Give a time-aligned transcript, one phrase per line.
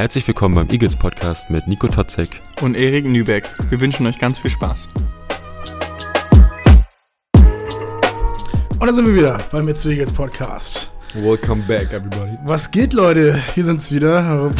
[0.00, 2.30] Herzlich willkommen beim Eagles Podcast mit Nico Totzek
[2.62, 3.44] und Erik Nübeck.
[3.68, 4.88] Wir wünschen euch ganz viel Spaß.
[8.78, 10.90] Und da sind wir wieder beim It's Eagles Podcast.
[11.12, 12.32] Welcome back, everybody.
[12.46, 13.38] Was geht, Leute?
[13.54, 14.50] Hier sind es wieder.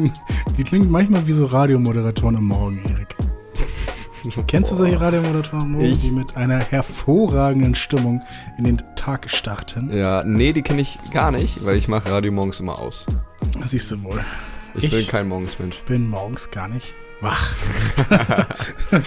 [0.56, 3.16] Die klingt manchmal wie so Radiomoderatoren am Morgen, Erik.
[4.46, 6.02] Kennst du solche Radiomoderatoren am Morgen, Ich?
[6.02, 8.22] die mit einer hervorragenden Stimmung
[8.58, 9.92] in den Tag starten?
[9.92, 13.06] Ja, nee, die kenne ich gar nicht, weil ich mache Radio morgens immer aus.
[13.60, 14.24] Das siehst du wohl.
[14.74, 15.78] Ich, Ich- bin kein Morgensmensch.
[15.82, 17.54] bin morgens gar nicht wach.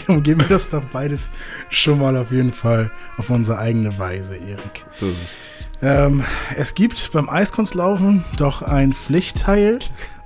[0.08, 1.30] Dann geben wir das doch beides
[1.70, 4.86] schon mal auf jeden Fall auf unsere eigene Weise, Erik.
[4.94, 5.36] So ist es.
[5.82, 6.24] Ähm,
[6.56, 9.78] es gibt beim Eiskunstlaufen doch ein Pflichtteil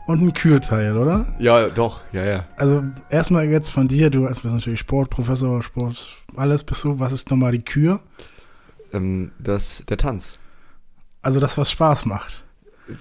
[0.07, 1.25] und ein Kürteil, oder?
[1.39, 2.45] Ja, doch, ja, ja.
[2.55, 6.99] Also erstmal jetzt von dir, du bist natürlich Sportprofessor, Sport, alles bist du.
[6.99, 7.99] Was ist nochmal die Kür?
[8.93, 10.39] Ähm, das, der Tanz.
[11.21, 12.43] Also das, was Spaß macht.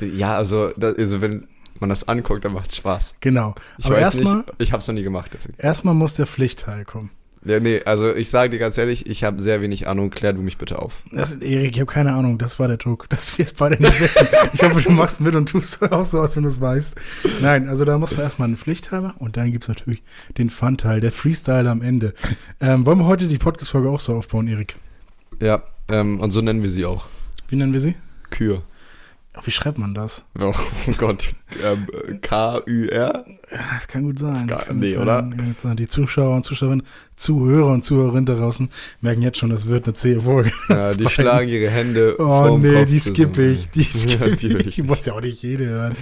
[0.01, 1.47] Ja, also, das, also wenn
[1.81, 3.15] man das anguckt, dann macht es Spaß.
[3.21, 3.55] Genau.
[3.79, 5.31] Ich Aber weiß erstmal, nicht, ich habe es noch nie gemacht.
[5.59, 7.11] Erstmal muss der Pflichtteil kommen.
[7.43, 10.11] Ja, nee, also ich sage dir ganz ehrlich, ich habe sehr wenig Ahnung.
[10.11, 11.03] Klär du mich bitte auf.
[11.11, 13.07] Das ist, Erik, ich habe keine Ahnung, das war der Druck.
[13.09, 14.27] Das wird beide nicht wissen.
[14.53, 16.97] Ich hoffe, du machst mit und tust auch so, als wenn du es weißt.
[17.41, 20.03] Nein, also da muss man erstmal einen Pflichtteil machen und dann gibt es natürlich
[20.37, 22.13] den Fun-Teil, der Freestyle am Ende.
[22.61, 24.77] Ähm, wollen wir heute die Podcast-Folge auch so aufbauen, Erik?
[25.41, 27.09] Ja, ähm, und so nennen wir sie auch.
[27.49, 27.95] Wie nennen wir sie?
[28.29, 28.63] Kür.
[29.33, 30.25] Ach, wie schreibt man das?
[30.39, 30.53] Oh
[30.99, 31.31] Gott.
[31.63, 31.87] Ähm,
[32.21, 32.91] K-U-R?
[32.91, 34.49] Ja, Das kann gut sein.
[34.49, 35.21] Kann nee, oder?
[35.21, 35.77] Kann gut sein.
[35.77, 36.85] Die Zuschauer und Zuschauerinnen,
[37.21, 38.69] Zuhörer und Zuhörerinnen da draußen
[39.01, 40.51] merken jetzt schon, das wird eine zähe Folge.
[40.69, 44.61] Ja, die schlagen ihre Hände Oh nee, Kopf die skippe ich, die Ja, skippe will
[44.69, 44.79] ich.
[44.79, 45.97] ich muss ja auch nicht jede hören.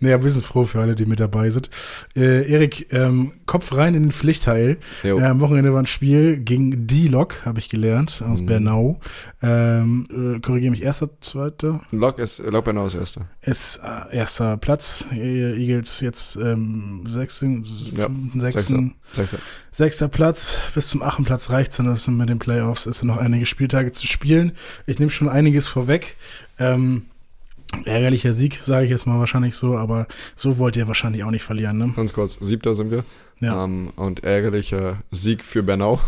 [0.00, 0.12] Nee.
[0.12, 1.70] Aber wir sind froh für alle, die mit dabei sind.
[2.14, 4.78] Äh, Erik, ähm, Kopf rein in den Pflichtteil.
[5.04, 8.46] Äh, am Wochenende war ein Spiel gegen D-Lok, habe ich gelernt, aus Mhm.
[8.46, 9.00] Bernau.
[9.42, 11.80] Ähm, äh, Korrigiere mich, erster, zweiter?
[11.92, 13.22] Lok ist Lok Bernau ist erster.
[13.42, 15.06] Ist äh, erster Platz.
[15.12, 17.64] Äh, Eagles jetzt ähm, sechsten,
[17.96, 19.24] Ja, fünften, sechsten, ja.
[19.72, 21.48] Sechster Platz, bis zum achten Platz.
[21.48, 24.52] Das sind mit den Playoffs ist noch einige Spieltage zu spielen.
[24.86, 26.16] Ich nehme schon einiges vorweg.
[26.58, 27.02] Ähm,
[27.84, 31.42] ärgerlicher Sieg, sage ich jetzt mal wahrscheinlich so, aber so wollt ihr wahrscheinlich auch nicht
[31.42, 31.92] verlieren, ne?
[31.96, 33.04] Ganz kurz, siebter sind wir.
[33.40, 33.64] Ja.
[33.64, 36.00] Ähm, und ärgerlicher Sieg für Bernau.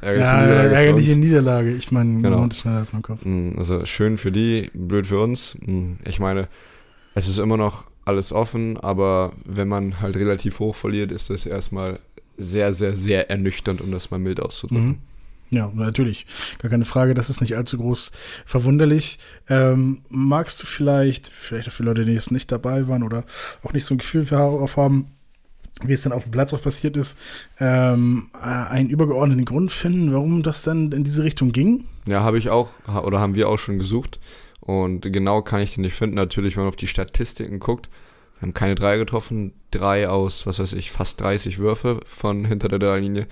[0.00, 1.16] Ärgerliche Ja, Niederlage ärgerliche.
[1.18, 1.72] Niederlage.
[1.72, 2.46] Ich meine, Genau.
[2.46, 3.24] Ist schneller als mein Kopf.
[3.24, 5.56] Mm, Also schön für die, blöd für uns.
[5.64, 6.48] Mm, Ich meine,
[7.14, 11.44] es ist immer noch alles offen, aber wenn man halt relativ hoch verliert, ist das
[11.46, 11.98] erstmal
[12.36, 14.86] sehr, sehr, sehr ernüchternd, um das mal mild auszudrücken.
[14.86, 14.98] Mhm.
[15.50, 16.26] Ja, natürlich.
[16.58, 18.10] Gar keine Frage, das ist nicht allzu groß
[18.44, 19.18] verwunderlich.
[19.48, 23.24] Ähm, magst du vielleicht, vielleicht auch für Leute, die jetzt nicht dabei waren oder
[23.62, 25.12] auch nicht so ein Gefühl für auf haben,
[25.82, 27.16] wie es dann auf dem Platz auch passiert ist,
[27.60, 31.84] ähm, äh, einen übergeordneten Grund finden, warum das dann in diese Richtung ging?
[32.06, 32.70] Ja, habe ich auch,
[33.04, 34.18] oder haben wir auch schon gesucht.
[34.60, 36.16] Und genau kann ich den nicht finden.
[36.16, 37.88] Natürlich, wenn man auf die Statistiken guckt,
[38.38, 42.68] wir haben keine drei getroffen, drei aus, was weiß ich, fast 30 Würfe von hinter
[42.68, 43.26] der Dreilinie.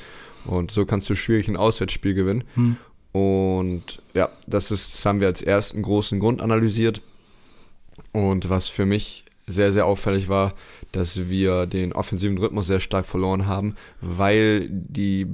[0.47, 2.45] Und so kannst du schwierig ein Auswärtsspiel gewinnen.
[2.55, 2.77] Hm.
[3.13, 7.01] Und ja, das ist, das haben wir als ersten großen Grund analysiert.
[8.13, 10.55] Und was für mich sehr, sehr auffällig war,
[10.93, 15.27] dass wir den offensiven Rhythmus sehr stark verloren haben, weil die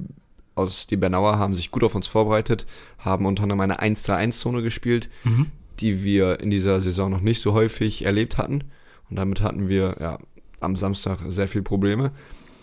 [0.57, 2.67] aus die Bernauer haben sich gut auf uns vorbereitet,
[2.99, 5.47] haben unter anderem eine 1-3-1-Zone gespielt, Mhm.
[5.81, 8.65] die wir in dieser Saison noch nicht so häufig erlebt hatten.
[9.11, 10.19] Und damit hatten wir ja,
[10.61, 12.13] am Samstag sehr viele Probleme.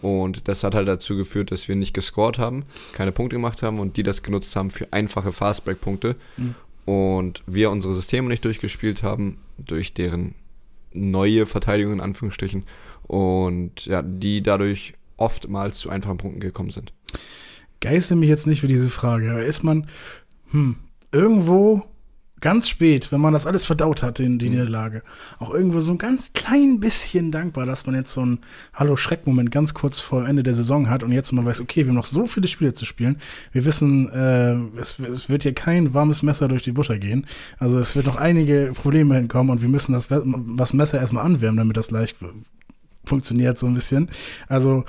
[0.01, 3.79] Und das hat halt dazu geführt, dass wir nicht gescored haben, keine Punkte gemacht haben
[3.79, 6.15] und die das genutzt haben für einfache Fastbreak-Punkte.
[6.37, 6.55] Mhm.
[6.85, 10.35] Und wir unsere Systeme nicht durchgespielt haben, durch deren
[10.93, 12.63] neue Verteidigung in Anführungsstrichen.
[13.07, 16.93] Und ja, die dadurch oftmals zu einfachen Punkten gekommen sind.
[17.81, 19.87] Geißel mich jetzt nicht für diese Frage, aber ist man
[20.51, 20.77] hm,
[21.11, 21.83] irgendwo
[22.41, 25.01] ganz spät, wenn man das alles verdaut hat, in die Niederlage,
[25.39, 28.39] auch irgendwo so ein ganz klein bisschen dankbar, dass man jetzt so einen
[28.73, 31.95] Hallo-Schreck-Moment ganz kurz vor Ende der Saison hat und jetzt man weiß, okay, wir haben
[31.95, 33.19] noch so viele Spiele zu spielen.
[33.51, 37.25] Wir wissen, äh, es, es wird hier kein warmes Messer durch die Butter gehen.
[37.57, 41.57] Also es wird noch einige Probleme hinkommen und wir müssen das, das Messer erstmal anwärmen,
[41.57, 42.17] damit das leicht
[43.07, 44.09] funktioniert, so ein bisschen.
[44.47, 44.85] Also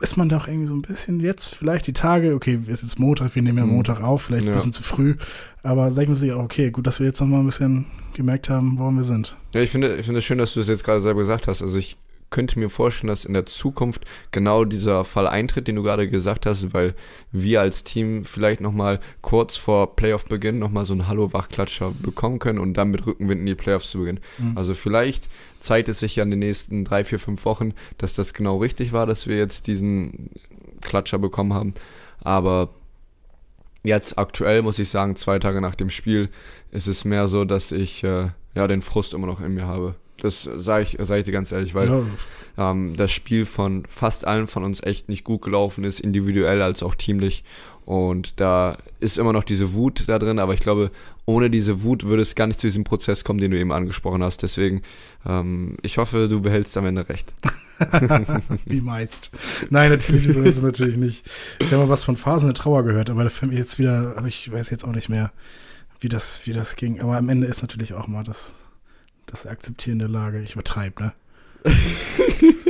[0.00, 2.98] ist man doch irgendwie so ein bisschen jetzt vielleicht die Tage, okay, es ist jetzt
[2.98, 3.72] Montag, wir nehmen ja Mhm.
[3.72, 4.52] Montag auf, vielleicht Ja.
[4.52, 5.14] ein bisschen zu früh,
[5.62, 8.48] aber sag ich mir sich, okay, gut, dass wir jetzt noch mal ein bisschen gemerkt
[8.50, 9.36] haben, wo wir sind.
[9.54, 11.62] Ja, ich finde, ich finde es schön, dass du es jetzt gerade selber gesagt hast.
[11.62, 11.96] Also ich
[12.34, 16.46] könnte mir vorstellen, dass in der Zukunft genau dieser Fall eintritt, den du gerade gesagt
[16.46, 16.94] hast, weil
[17.30, 22.74] wir als Team vielleicht nochmal kurz vor Playoff-Beginn nochmal so einen Hallo-Wachklatscher bekommen können und
[22.74, 24.18] dann mit Rückenwind in die Playoffs zu beginnen.
[24.38, 24.58] Mhm.
[24.58, 25.28] Also vielleicht
[25.60, 28.92] zeigt es sich ja in den nächsten drei, vier, fünf Wochen, dass das genau richtig
[28.92, 30.30] war, dass wir jetzt diesen
[30.80, 31.74] Klatscher bekommen haben.
[32.18, 32.70] Aber
[33.84, 36.30] jetzt aktuell muss ich sagen, zwei Tage nach dem Spiel
[36.72, 39.94] ist es mehr so, dass ich äh, ja den Frust immer noch in mir habe.
[40.24, 44.26] Das sage ich, sag ich dir ganz ehrlich, weil Ja, ähm, das Spiel von fast
[44.26, 47.44] allen von uns echt nicht gut gelaufen ist, individuell als auch teamlich.
[47.84, 50.90] Und da ist immer noch diese Wut da drin, aber ich glaube,
[51.26, 54.22] ohne diese Wut würde es gar nicht zu diesem Prozess kommen, den du eben angesprochen
[54.22, 54.42] hast.
[54.42, 54.80] Deswegen,
[55.26, 57.34] ähm, ich hoffe, du behältst am Ende recht.
[58.66, 59.30] wie meist.
[59.68, 61.26] Nein, natürlich so ist es natürlich nicht.
[61.58, 64.70] Ich habe mal was von Phasen der Trauer gehört, aber jetzt wieder, aber ich weiß
[64.70, 65.32] jetzt auch nicht mehr,
[66.00, 67.00] wie das, wie das ging.
[67.00, 68.54] Aber am Ende ist natürlich auch mal das,
[69.34, 70.40] das Akzeptieren der Lage.
[70.40, 71.12] Ich übertreibe, ne?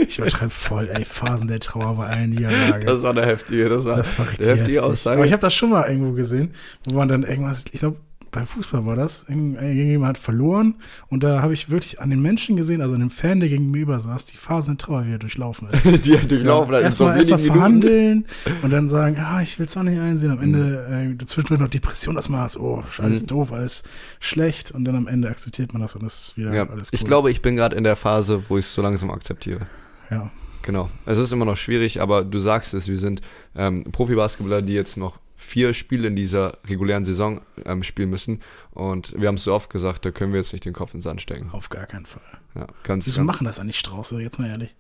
[0.09, 1.05] ich übertreibe voll, ey.
[1.05, 2.87] Phasen der Trauer bei allen Niederlage.
[2.87, 4.93] Das war eine heftige, das war, Das war richtig eine heftige heftig.
[4.93, 5.17] Aussage.
[5.17, 6.53] Aber ich habe das schon mal irgendwo gesehen,
[6.89, 7.97] wo man dann irgendwas, ich glaube,
[8.35, 10.75] beim Fußball war das, irgend- irgendjemand hat verloren
[11.09, 13.99] und da habe ich wirklich an den Menschen gesehen, also an dem Fan, der gegenüber
[14.01, 15.85] saß, die Phasen der Trauer, wie er durchlaufen ist.
[16.05, 18.27] die hat durchlaufen hat in so Erstmal erst verhandeln
[18.63, 20.33] und dann sagen, ah, ich will es auch nicht einsehen.
[20.33, 23.27] Am Ende äh, zwischendurch noch Depression, das Maß, oh, alles Mhm.
[23.29, 23.83] doof, alles
[24.21, 26.99] schlecht und dann am Ende akzeptiert man das und das ist wieder Ja, alles cool.
[26.99, 29.67] ich glaube, ich bin gerade in der Phase, wo ich es so langsam akzeptiere.
[30.11, 30.31] ja.
[30.67, 30.89] Genau.
[31.05, 33.21] Es ist immer noch schwierig, aber du sagst es, wir sind
[33.55, 38.41] ähm, Profibasketballer, die jetzt noch vier Spiele in dieser regulären Saison ähm, spielen müssen.
[38.71, 41.05] Und wir haben es so oft gesagt, da können wir jetzt nicht den Kopf ins
[41.05, 41.51] Sand stecken.
[41.53, 42.23] Auf gar keinen Fall.
[42.55, 44.75] Ja, ganz, Wieso ganz machen das eigentlich Strauße, jetzt mal ehrlich?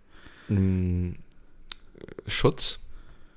[0.48, 1.14] mh,
[2.26, 2.78] Schutz.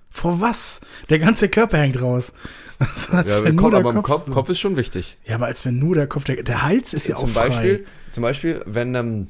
[0.09, 0.81] Vor was?
[1.09, 2.33] Der ganze Körper hängt raus.
[2.79, 5.17] Also, als Ja, Kopf, der aber im Kopf, so- Kopf ist schon wichtig.
[5.25, 7.47] Ja, aber als wenn nur der Kopf, der, der Hals ist ja auch zum, frei.
[7.47, 9.27] Beispiel, zum Beispiel, wenn, ähm,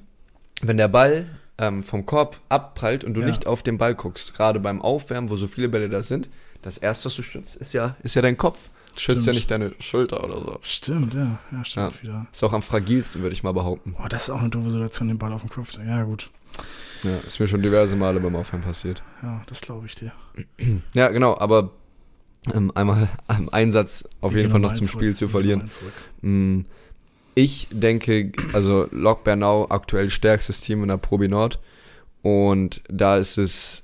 [0.61, 1.25] wenn der Ball
[1.57, 3.27] ähm, vom Korb abprallt und du Ja.
[3.27, 6.27] nicht auf den Ball guckst, gerade beim Aufwärmen, wo so viele Bälle da sind,
[6.67, 8.69] das erste, was du schützt, ist ja, ist ja dein Kopf.
[8.95, 10.59] Schützt ja nicht deine Schulter oder so.
[10.63, 11.39] Stimmt, ja.
[11.51, 12.01] Ja, stimmt Ja.
[12.03, 12.27] wieder.
[12.31, 13.93] Ist auch am fragilsten, würde ich mal behaupten.
[13.93, 15.77] Boah, das ist auch eine doofe Situation, den Ball auf dem Kopf.
[15.77, 16.31] Ja, gut.
[17.03, 19.03] Ja, ist mir schon diverse Male beim Aufwärmen passiert.
[19.21, 20.11] Ja, das glaube ich dir.
[20.95, 21.69] Ja, genau, aber
[22.55, 25.17] ähm, einmal am Einsatz auf jeden Fall noch zum eins Spiel zurück.
[25.17, 25.69] zu verlieren.
[25.69, 25.93] zurück.
[26.21, 26.61] Mm,
[27.35, 31.59] Ich denke, also Lok Bernau aktuell stärkstes Team in der Probi Nord.
[32.23, 33.83] Und da ist es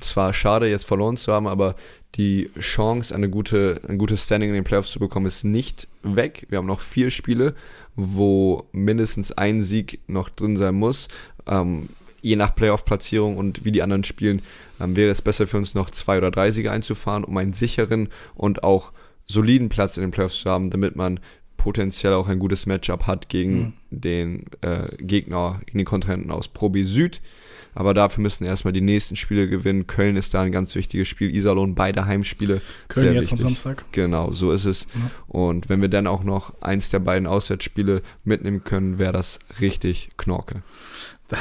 [0.00, 1.74] zwar schade, jetzt verloren zu haben, aber
[2.14, 6.46] die Chance, eine gute, ein gutes Standing in den Playoffs zu bekommen, ist nicht weg.
[6.48, 7.54] Wir haben noch vier Spiele,
[7.96, 11.08] wo mindestens ein Sieg noch drin sein muss.
[11.46, 11.88] Ähm,
[12.22, 14.42] je nach Playoff-Platzierung und wie die anderen spielen,
[14.80, 18.08] ähm, wäre es besser für uns noch zwei oder drei Siege einzufahren, um einen sicheren
[18.34, 18.92] und auch
[19.26, 21.20] soliden Platz in den Playoffs zu haben, damit man
[21.56, 23.72] potenziell auch ein gutes Matchup hat gegen Mhm.
[23.90, 27.20] den äh, Gegner, gegen den Kontrahenten aus Probi Süd.
[27.74, 29.86] Aber dafür müssen erstmal die nächsten Spiele gewinnen.
[29.86, 31.34] Köln ist da ein ganz wichtiges Spiel.
[31.34, 32.60] Iserlohn, beide Heimspiele.
[32.88, 33.44] Köln sehr jetzt wichtig.
[33.44, 33.84] am Samstag.
[33.92, 34.86] Genau, so ist es.
[34.94, 35.10] Ja.
[35.26, 40.10] Und wenn wir dann auch noch eins der beiden Auswärtsspiele mitnehmen können, wäre das richtig
[40.16, 40.62] Knorke.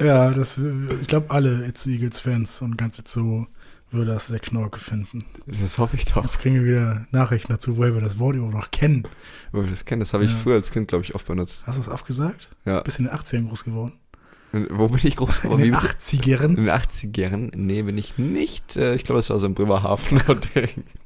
[0.00, 0.58] Ja, das,
[1.00, 3.46] ich glaube, alle It's Eagles-Fans und ganz jetzt so
[3.94, 5.24] würde das sehr knorke finden.
[5.46, 6.22] Das hoffe ich doch.
[6.24, 9.04] Jetzt kriegen wir wieder Nachrichten dazu, woher wir das Wort überhaupt noch kennen.
[9.52, 10.36] Wo wir das kennen, das habe ich Ja.
[10.36, 11.64] früher als Kind, glaube ich, oft benutzt.
[11.66, 12.50] Hast du es aufgesagt?
[12.64, 12.80] Ja.
[12.82, 13.92] Bist in den 80ern groß geworden?
[14.52, 15.62] Und Wo bin ich groß In geworden?
[15.62, 15.88] den Wie bitte?
[15.94, 16.44] 80ern?
[16.50, 17.50] In den 80ern?
[17.56, 18.76] Nee, bin ich nicht.
[18.76, 20.20] Äh, Ich glaube, das war so ein Bremerhaven.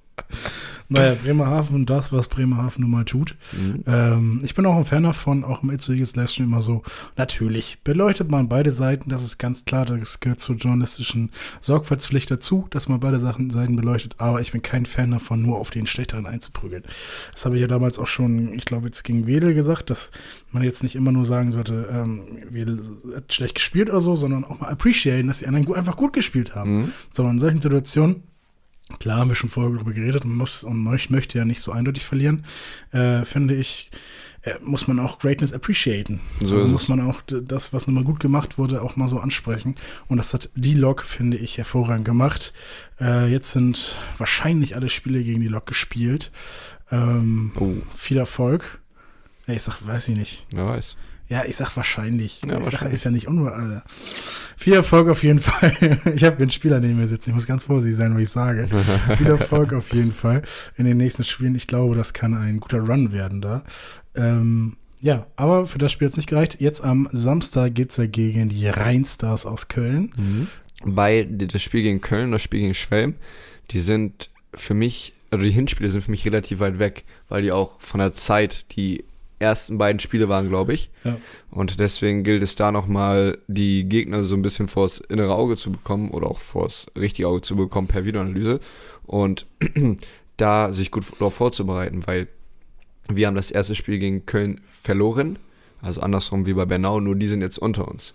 [0.91, 3.37] Naja, Bremerhaven, das, was Bremerhaven nun mal tut.
[3.53, 3.85] Mhm.
[3.87, 6.83] Ähm, ich bin auch ein Fan davon, auch im It's Eagles Livestream immer so.
[7.17, 11.31] Natürlich beleuchtet man beide Seiten, das ist ganz klar, das gehört zur journalistischen
[11.61, 15.59] Sorgfaltspflicht dazu, dass man beide Sachen, Seiten beleuchtet, aber ich bin kein Fan davon, nur
[15.59, 16.85] auf den Schlechteren einzuprügeln.
[17.33, 20.11] Das habe ich ja damals auch schon, ich glaube, jetzt gegen Wedel gesagt, dass
[20.53, 22.81] man jetzt nicht immer nur sagen sollte, ähm, Wedel
[23.15, 26.55] hat schlecht gespielt oder so, sondern auch mal appreciaten, dass die anderen einfach gut gespielt
[26.55, 26.77] haben.
[26.77, 26.93] Mhm.
[27.11, 28.23] So, in solchen Situationen,
[28.99, 31.73] klar haben wir schon vorher darüber geredet, man muss und ich möchte ja nicht so
[31.73, 32.45] eindeutig verlieren,
[32.93, 33.91] äh, finde ich,
[34.43, 36.21] äh, muss man auch Greatness appreciaten.
[36.41, 39.19] So also muss man auch das, was nun mal gut gemacht wurde, auch mal so
[39.21, 39.75] ansprechen.
[40.07, 42.53] Und das hat die Lok, finde ich, hervorragend gemacht.
[43.01, 46.31] Äh, jetzt sind wahrscheinlich alle Spiele gegen die Lok gespielt.
[46.91, 48.81] Ähm, Oh, viel Erfolg.
[49.47, 50.47] Ja, ich sag, weiß ich nicht.
[50.53, 50.97] wer weiß.
[51.29, 52.41] Ja, ich sag wahrscheinlich.
[52.41, 52.95] Ja, ich Sag, wahrscheinlich.
[52.95, 53.83] ist ja nicht unwahr.
[54.59, 55.73] Viel Erfolg auf jeden Fall.
[56.17, 57.31] Ich habe den Spieler neben mir sitzen.
[57.31, 58.67] Ich muss ganz vorsichtig sein, was ich sage.
[59.17, 60.43] viel Erfolg auf jeden Fall
[60.77, 61.55] in den nächsten Spielen.
[61.55, 63.63] Ich glaube, das kann ein guter Run werden da.
[64.17, 66.61] Ähm, ja, aber für das Spiel jetzt nicht gereicht.
[66.61, 70.49] Jetzt am Samstag geht's ja gegen die Rheinstars aus Köln.
[70.85, 73.15] Bei das Spiel gegen Köln das Spiel gegen Schwelm,
[73.71, 77.53] die sind für mich, also die Hinspiele sind für mich relativ weit weg, weil die
[77.53, 79.05] auch von der Zeit die
[79.39, 80.91] ersten beiden Spiele waren, glaube ich.
[81.05, 81.17] Ja.
[81.51, 85.71] Und deswegen gilt es da nochmal, die Gegner so ein bisschen vors innere Auge zu
[85.71, 88.61] bekommen oder auch vors richtige Auge zu bekommen per Videoanalyse
[89.07, 89.47] und
[90.37, 92.29] da sich gut darauf vorzubereiten, weil
[93.09, 95.39] wir haben das erste Spiel gegen Köln verloren,
[95.81, 98.15] also andersrum wie bei Bernau, nur die sind jetzt unter uns.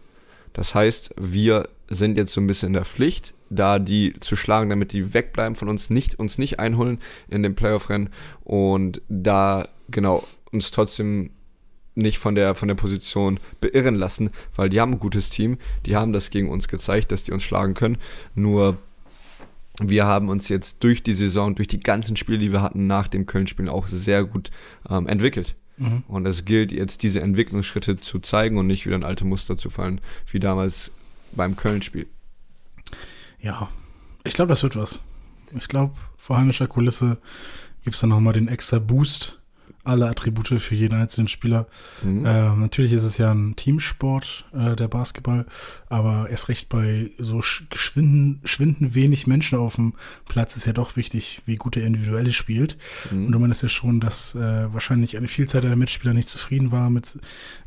[0.53, 4.69] Das heißt, wir sind jetzt so ein bisschen in der Pflicht, da die zu schlagen,
[4.69, 8.09] damit die wegbleiben von uns, nicht, uns nicht einholen in dem Playoff-Rennen
[8.43, 11.31] und da genau uns trotzdem
[11.95, 15.95] nicht von der, von der Position beirren lassen, weil die haben ein gutes Team, die
[15.95, 17.97] haben das gegen uns gezeigt, dass die uns schlagen können.
[18.35, 18.77] Nur
[19.79, 23.07] wir haben uns jetzt durch die Saison, durch die ganzen Spiele, die wir hatten nach
[23.07, 24.51] dem Köln-Spiel auch sehr gut
[24.89, 25.55] ähm, entwickelt.
[25.77, 26.03] Mhm.
[26.07, 29.69] Und es gilt jetzt, diese Entwicklungsschritte zu zeigen und nicht wieder in alte Muster zu
[29.69, 29.99] fallen,
[30.31, 30.91] wie damals
[31.31, 32.07] beim Köln-Spiel.
[33.39, 33.69] Ja,
[34.23, 35.01] ich glaube, das wird was.
[35.55, 37.17] Ich glaube, vor heimischer Kulisse
[37.83, 39.41] gibt es dann nochmal den extra Boost
[39.85, 41.67] alle Attribute für jeden einzelnen Spieler.
[42.03, 42.25] Mhm.
[42.25, 45.45] Äh, natürlich ist es ja ein Teamsport, äh, der Basketball,
[45.89, 49.93] aber erst recht bei so sch- geschwinden, schwinden wenig Menschen auf dem
[50.29, 52.77] Platz ist ja doch wichtig, wie gut der Individuelle spielt.
[53.11, 53.25] Mhm.
[53.25, 56.89] Und du meinst ja schon, dass äh, wahrscheinlich eine Vielzahl der Mitspieler nicht zufrieden war
[56.89, 57.19] mit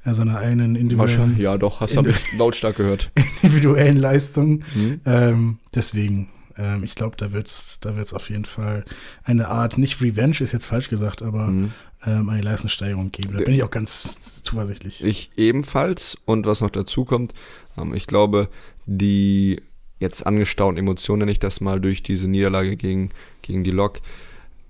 [0.04, 2.02] äh, seiner einen individuellen, ja, doch, hast du
[2.38, 3.10] lautstark gehört.
[3.42, 4.64] individuellen Leistung.
[4.74, 5.00] Mhm.
[5.04, 8.84] Ähm, deswegen, ähm, ich glaube, da wird's, da wird's auf jeden Fall
[9.24, 11.72] eine Art, nicht Revenge ist jetzt falsch gesagt, aber Mhm.
[12.06, 13.36] Ähm, eine Leistungssteigerung geben.
[13.36, 15.02] Da bin ich auch ganz zuversichtlich.
[15.02, 16.16] Ich ebenfalls.
[16.24, 17.34] Und was noch dazu kommt,
[17.76, 18.48] ähm, ich glaube,
[18.86, 19.60] die
[19.98, 23.10] jetzt angestauten Emotionen, nenne ich das mal, durch diese Niederlage gegen,
[23.42, 24.00] gegen die Lok,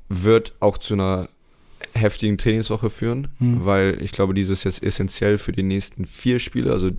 [0.09, 1.29] wird auch zu einer
[1.93, 3.65] heftigen Trainingswoche führen, Mhm.
[3.65, 6.73] weil ich glaube, dieses ist jetzt essentiell für die nächsten vier Spiele.
[6.73, 6.91] Also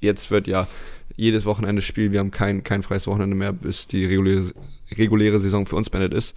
[0.00, 0.66] jetzt wird ja
[1.16, 4.52] jedes Wochenende Spiel, wir haben kein, kein freies Wochenende mehr, bis die reguläre,
[4.96, 6.34] reguläre Saison für uns beendet ist.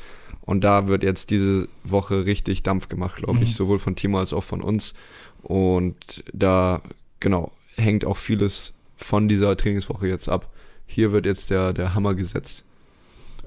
[0.48, 3.44] Und da wird jetzt diese Woche richtig Dampf gemacht, glaube Mhm.
[3.44, 4.96] ich, sowohl von Timo als auch von uns.
[5.44, 6.82] Und da,
[7.20, 10.50] genau, hängt auch vieles von dieser Trainingswoche jetzt ab.
[10.88, 12.64] Hier wird jetzt der, der Hammer gesetzt.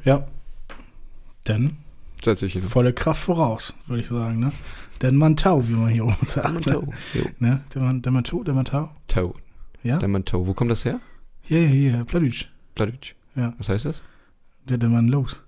[0.04, 0.26] Ja.
[1.48, 1.78] Denn
[2.22, 2.62] Setze ich hin.
[2.62, 4.52] volle Kraft voraus, würde ich sagen, ne?
[5.00, 6.66] Denn man tau, wie man hier oben sagt.
[6.66, 6.72] Ne?
[6.74, 6.92] Jo.
[7.38, 7.62] ne?
[7.74, 8.90] Der man, der man tau, der man tau.
[9.08, 9.34] Tau.
[9.82, 9.98] Ja?
[9.98, 10.46] Der Tau.
[10.46, 11.00] Wo kommt das her?
[11.40, 12.48] Hier, hier, hier, Pladütsch.
[12.74, 13.14] Pladütsch.
[13.34, 13.54] Ja.
[13.56, 14.02] Was heißt das?
[14.68, 15.42] Der, der Mann los.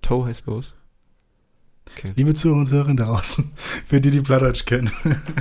[0.00, 0.74] Tau heißt los.
[2.16, 3.50] Liebe Zuhörer und Zuhörerinnen da draußen,
[3.86, 4.90] für die, die Plattdeutsch kennen.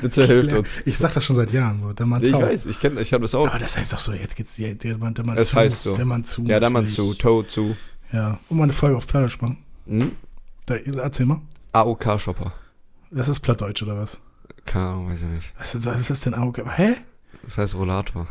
[0.02, 0.82] Bitte hilft uns.
[0.86, 3.22] Ich sag das schon seit Jahren so, der Mann Ich weiß, ich kenne, ich habe
[3.24, 3.48] das auch.
[3.48, 5.56] Aber das heißt doch so, jetzt geht's der, der, Mann- der Mann Es zu.
[5.56, 5.96] heißt so.
[5.96, 6.44] Der Mann zu.
[6.46, 7.14] ja, der Mann zu.
[7.14, 7.76] Tau zu.
[8.12, 8.40] Ja.
[8.50, 9.58] Und mal eine Folge auf Plattdeutsch machen.
[9.88, 10.12] Hm?
[10.66, 11.42] Da, erzähl mal.
[11.74, 12.54] AOK-Shopper.
[13.12, 14.20] Das ist Plattdeutsch oder was?
[14.66, 15.54] Keine Ahnung, weiß ich nicht.
[15.58, 16.64] Was ist, was ist denn Auge?
[16.76, 16.96] Hä?
[17.44, 18.28] Das heißt Rollator.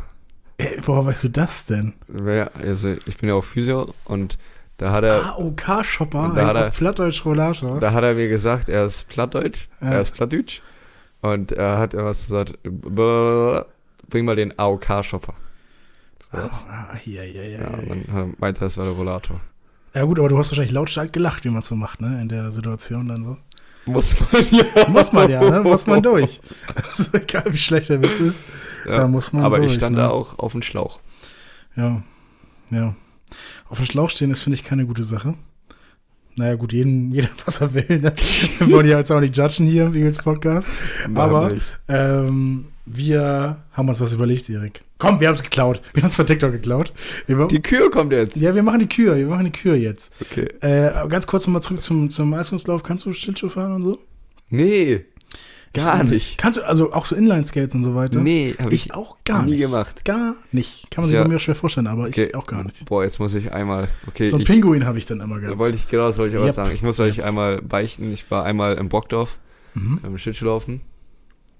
[0.57, 1.93] Ey, woher weißt du das denn?
[2.33, 4.37] Ja, also ich bin ja auch Physio und
[4.77, 7.79] da hat er, AOK-Shopper, Und da hat er- Plattdeutsch Rollator.
[7.79, 9.91] da hat er mir gesagt, er ist Plattdeutsch, Ja.
[9.91, 10.61] er ist Plattdeutsch
[11.21, 15.33] und er hat was gesagt, bring mal den AOK-Shopper.
[16.31, 16.65] Was?
[16.67, 19.39] Ah, ja, ja, ja, Ja, ja, dann meinte er, es war der Rollator.
[19.93, 22.19] ja, gut, aber du hast wahrscheinlich lautstark gelacht, wie man so macht, ne?
[22.21, 23.37] In der Situation dann so.
[23.85, 24.63] Muss man ja.
[24.87, 25.59] Muss man ja, ne?
[25.61, 26.39] Muss man durch.
[26.75, 28.43] Also, egal wie schlecht der Witz ist,
[28.87, 29.71] Ja, da muss man Aber durch.
[29.73, 30.03] ich stand ne?
[30.03, 30.99] da auch auf dem Schlauch.
[31.75, 32.01] Ja,
[32.71, 32.95] ja.
[33.69, 35.35] Auf dem Schlauch stehen ist, finde ich, keine gute Sache.
[36.35, 37.85] Naja, gut, jeden, jeder, was er will.
[38.01, 38.13] Ne?
[38.59, 40.67] Wir wollen ja jetzt auch nicht judgen hier im Eagles Podcast.
[41.13, 41.51] Aber
[41.87, 44.83] ähm, wir haben uns was überlegt, Erik.
[44.97, 45.81] Komm, wir haben es geklaut.
[45.93, 46.93] Wir haben es von TikTok geklaut.
[47.27, 48.35] Wir, Die Kür kommt jetzt.
[48.37, 49.15] ja, wir machen die Kür.
[49.15, 50.13] Wir machen die Kür jetzt.
[50.21, 50.47] Okay.
[50.61, 52.83] Äh, ganz kurz nochmal zurück zum, zum Eiskunstlauf.
[52.83, 53.99] Kannst du Schlittschuh fahren und so?
[54.49, 55.05] Nee,
[55.73, 56.37] gar nicht.
[56.37, 58.19] Kannst du, also auch so Inline-Skates und so weiter?
[58.21, 59.59] Nee, habe ich, Ich auch gar nie nicht.
[59.61, 60.05] gemacht.
[60.05, 60.89] Gar nicht.
[60.91, 61.23] Kann man sich Ja.
[61.23, 62.25] bei mir schwer vorstellen, aber Okay.
[62.25, 62.85] ich auch gar nicht.
[62.85, 63.87] Boah, jetzt muss ich einmal.
[64.07, 65.57] Okay, So ein ich, Pinguin habe ich dann immer da gehabt.
[65.59, 66.55] wollte ich genau das wollte ich aber Yep.
[66.55, 66.71] sagen.
[66.73, 68.13] Ich muss euch einmal beichten.
[68.13, 69.39] Ich war einmal in Brockdorf
[69.73, 69.99] Mhm.
[70.01, 70.81] beim Schlittschuhlaufen.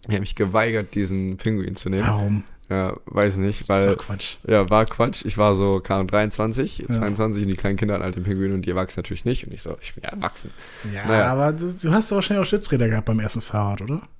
[0.07, 2.05] Ich habe mich geweigert, diesen Pinguin zu nehmen.
[2.07, 2.43] Warum?
[2.69, 4.35] Ja, weiß nicht, Das ist weil Quatsch.
[4.47, 5.23] ja, war Quatsch.
[5.25, 6.87] Ich war so Ahnung, 23, Ja.
[6.89, 9.45] 22 und die kleinen Kinder hatten halt den Pinguin und die Erwachsenen natürlich nicht.
[9.45, 10.49] Und ich so, ich bin ja erwachsen.
[10.93, 11.25] Ja, Naja.
[11.31, 14.01] aber du, du hast doch wahrscheinlich auch Stützräder gehabt beim ersten Fahrrad, oder?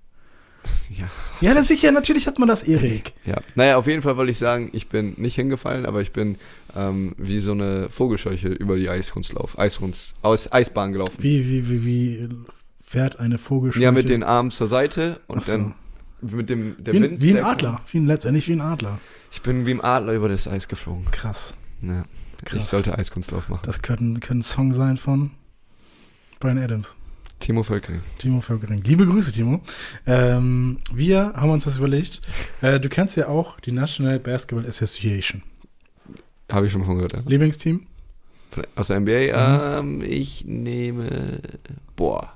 [0.89, 1.05] Ja.
[1.41, 3.13] Ja, das sicher, natürlich hat man das, Erik.
[3.25, 6.37] Ja, naja, auf jeden Fall wollte ich sagen, ich bin nicht hingefallen, aber ich bin
[6.75, 11.15] ähm, wie so eine Vogelscheuche über die Eiskunstlauf, Eiskunst, aus Eisbahn gelaufen.
[11.19, 12.29] Wie, wie, wie, wie
[12.93, 13.83] fährt eine Vogelscheuche?
[13.83, 15.51] Ja, mit den Armen zur Seite und so.
[15.51, 15.73] dann
[16.21, 17.21] mit dem der wie, ein- Wind.
[17.21, 17.81] wie ein Adler.
[17.91, 19.00] Wie ein, letztendlich wie ein Adler.
[19.31, 21.05] Ich bin wie ein Adler über das Eis geflogen.
[21.12, 21.55] Krass.
[21.81, 22.03] Ja,
[22.45, 22.62] Krass.
[22.62, 23.63] ich sollte Eiskunstlauf machen.
[23.65, 25.31] Das könnte, könnte ein Song sein von
[26.39, 26.95] Brian Adams.
[27.39, 28.01] Timo Völkering.
[28.19, 28.83] Timo Völkering.
[28.83, 29.59] Liebe Grüße, Timo.
[30.05, 32.21] Ähm, wir haben uns was überlegt.
[32.62, 35.41] Äh, du kennst ja auch die National Basketball Association.
[36.50, 37.13] Habe ich schon mal von gehört.
[37.13, 37.19] Ja.
[37.25, 37.88] Lieblingsteam?
[38.75, 39.79] Aus der NBA.
[39.79, 41.39] Ähm, ich nehme.
[41.97, 42.31] Boah.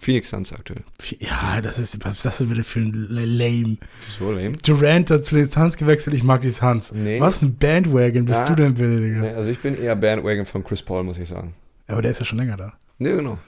[0.00, 0.82] Phoenix Suns aktuell.
[1.18, 3.76] Ja, das ist, was ist das denn bitte für ein Lame?
[4.06, 4.52] Wieso lame?
[4.52, 6.90] Durant hat zu den Suns gewechselt, ich mag die Suns.
[6.92, 7.20] Nee.
[7.20, 8.54] Was ein Bandwagon bist Ja.
[8.54, 9.20] du denn bitte, Digga?
[9.20, 11.54] Nee, also ich bin eher Bandwagon von Chris Paul, muss ich sagen.
[11.86, 12.72] Aber der ist ja schon länger da.
[12.98, 13.38] Nee, genau.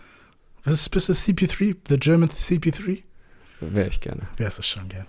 [0.64, 1.76] Was ist, bist du CP3?
[1.88, 3.02] The German CP3?
[3.70, 4.22] Wäre ich gerne.
[4.36, 5.06] Wer ist das schon gern?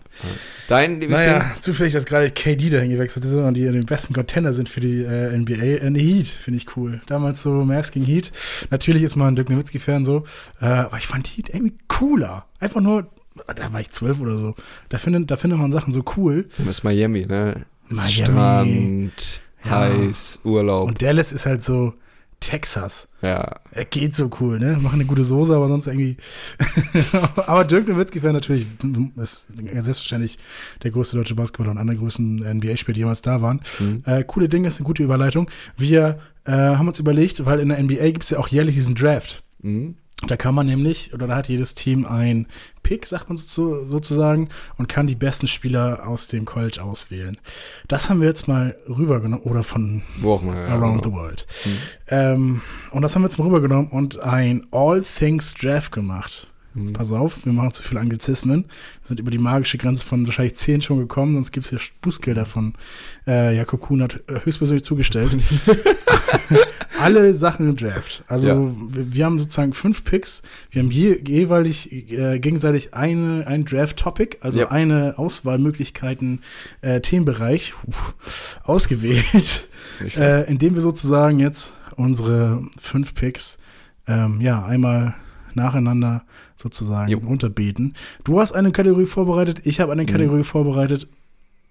[0.67, 0.99] Dein?
[0.99, 4.79] Naja, zufällig, dass gerade KD dahin gewechselt ist und die den besten Contender sind für
[4.79, 5.53] die äh, NBA.
[5.55, 7.01] Äh, Heat finde ich cool.
[7.07, 8.31] Damals so Mavs gegen Heat.
[8.69, 10.23] Natürlich ist man ein Dirk Nowitzki-Fan so.
[10.61, 12.45] Äh, aber ich fand Heat irgendwie cooler.
[12.59, 13.07] Einfach nur,
[13.55, 14.55] da war ich zwölf oder so.
[14.89, 16.47] Da findet, da findet man Sachen so cool.
[16.57, 17.55] Das ist Miami, ne?
[17.89, 18.11] Miami.
[18.11, 19.71] Strand, Ja.
[19.79, 20.87] heiß, Urlaub.
[20.87, 21.93] Und Dallas ist halt so
[22.43, 23.07] Texas.
[23.21, 24.77] ja, Er geht so cool, ne?
[24.81, 26.17] Machen eine gute Soße, aber sonst irgendwie.
[27.47, 28.67] aber Dirk Nowitzki wäre natürlich,
[29.15, 30.37] ist selbstverständlich
[30.83, 33.61] der größte deutsche Basketballer und einer der größten NBA-Spieler, die jemals da waren.
[33.79, 34.03] Mhm.
[34.05, 35.49] Äh, coole Dinge, ist eine gute Überleitung.
[35.77, 38.95] Wir äh, haben uns überlegt, weil in der NBA gibt es ja auch jährlich diesen
[38.95, 39.41] Draft.
[39.61, 39.95] Mhm.
[40.27, 42.47] Da kann man nämlich, oder da hat jedes Team ein
[42.81, 47.37] Pick, sagt man so, sozusagen, und kann die besten Spieler aus dem College auswählen.
[47.87, 50.55] Das haben wir jetzt mal rübergenommen, oder von immer.
[50.55, 51.15] Ja, Around genau.
[51.15, 51.47] the World.
[52.07, 56.52] Ähm, und das haben wir jetzt mal rübergenommen und ein All Things Draft gemacht.
[56.75, 56.93] Mhm.
[56.93, 58.65] Pass auf, wir machen zu viele Anglizismen.
[58.65, 61.79] Wir sind über die magische Grenze von wahrscheinlich 10 schon gekommen, sonst gibt es hier
[62.01, 62.73] Bußgelder von
[63.27, 65.35] äh, Jakob Kuhn hat äh, höchstpersönlich zugestellt.
[66.99, 68.23] Alle Sachen im Draft.
[68.27, 68.55] Also Ja.
[68.87, 70.41] wir, wir haben sozusagen fünf Picks.
[70.71, 74.71] Wir haben je, jeweilig äh, gegenseitig eine, ein Draft-Topic, also Ja.
[74.71, 76.41] eine Auswahlmöglichkeiten,
[76.81, 78.15] äh, Themenbereich uff,
[78.63, 79.67] ausgewählt
[80.15, 83.59] äh, indem wir sozusagen jetzt unsere fünf Picks
[84.07, 85.15] ähm, ja einmal
[85.53, 86.23] nacheinander
[86.63, 87.19] sozusagen Jo.
[87.19, 87.93] runterbeten.
[88.23, 90.07] Du hast eine Kategorie vorbereitet, ich habe eine Mhm.
[90.07, 91.07] Kategorie vorbereitet,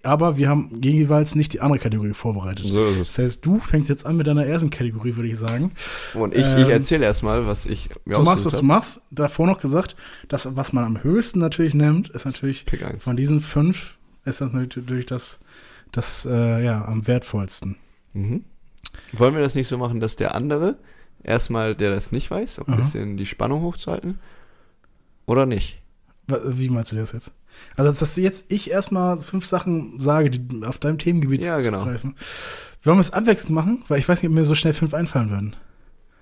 [0.03, 2.65] aber wir haben jeweils nicht die andere Kategorie vorbereitet.
[2.67, 3.07] so ist es.
[3.13, 5.71] Das heißt, du fängst jetzt an mit deiner ersten Kategorie, würde ich sagen.
[6.13, 9.01] Und ich, ähm, ich erzähle erstmal, was ich mir Du machst, was du machst.
[9.11, 9.95] Davor noch gesagt,
[10.27, 13.01] das, was man am höchsten natürlich nimmt, ist natürlich Pick 1.
[13.03, 15.39] von diesen fünf, ist das natürlich das,
[15.93, 17.77] das äh, ja, am wertvollsten.
[18.13, 18.43] Mhm.
[19.13, 20.75] Wollen wir das nicht so machen, dass der andere
[21.23, 22.81] erstmal, der das nicht weiß, um ein Aha.
[22.81, 24.19] bisschen die Spannung hochzuhalten?
[25.25, 25.79] Oder nicht?
[26.27, 27.31] Wie meinst du das jetzt?
[27.77, 31.79] Also, dass jetzt ich erstmal fünf Sachen sage, die auf deinem Themengebiet Ja, genau.
[31.79, 32.15] zugreifen.
[32.81, 33.83] Wollen wir es abwechselnd machen?
[33.87, 35.55] Weil ich weiß nicht, ob mir so schnell fünf einfallen würden.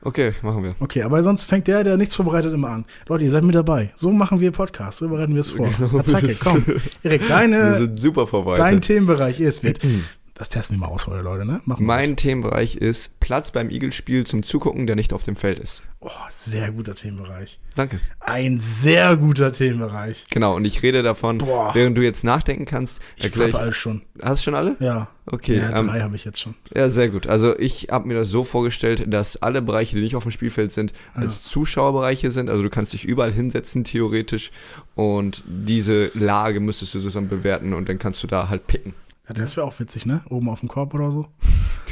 [0.04, 0.76] Okay, machen wir.
[0.80, 2.86] Okay, aber sonst fängt der, der nichts vorbereitet, immer an.
[3.08, 3.92] Leute, ihr seid mit dabei.
[3.96, 5.00] So machen wir Podcasts.
[5.00, 5.70] So bereiten wir es vor.
[5.78, 6.66] Genau, Attacke, komm.
[7.04, 8.64] Erik, Wir deine, sind super vorbereitet.
[8.66, 9.80] dein Themenbereich ist wird.
[10.42, 11.62] Das testen wir mal aus, heute, Leute, ne?
[11.66, 15.84] Machen mein Themenbereich ist Platz beim Eagles-Spiel zum Zugucken, der nicht auf dem Feld ist.
[16.00, 17.60] Oh, sehr guter Themenbereich.
[17.76, 18.00] Danke.
[18.20, 20.26] Ein sehr guter Themenbereich.
[20.32, 21.76] Genau, und ich rede davon, Boah.
[21.76, 24.02] während du jetzt nachdenken kannst, Ich habe alles schon.
[24.20, 24.78] Hast du schon alle?
[24.80, 25.10] Ja.
[25.28, 26.56] Okay, ja, ähm, drei habe ich jetzt schon.
[26.76, 27.28] Ja, sehr gut.
[27.28, 30.72] Also ich habe mir das so vorgestellt, dass alle Bereiche, die nicht auf dem Spielfeld
[30.72, 32.50] sind, als Zuschauerbereiche sind.
[32.50, 34.50] Also du kannst dich überall hinsetzen, theoretisch.
[34.96, 38.96] Und diese Lage müsstest du sozusagen bewerten und dann kannst du da halt picken.
[39.38, 40.22] Ja, das wäre auch witzig, ne?
[40.30, 41.28] Oben auf dem Korb oder so.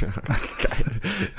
[0.00, 0.10] Geil.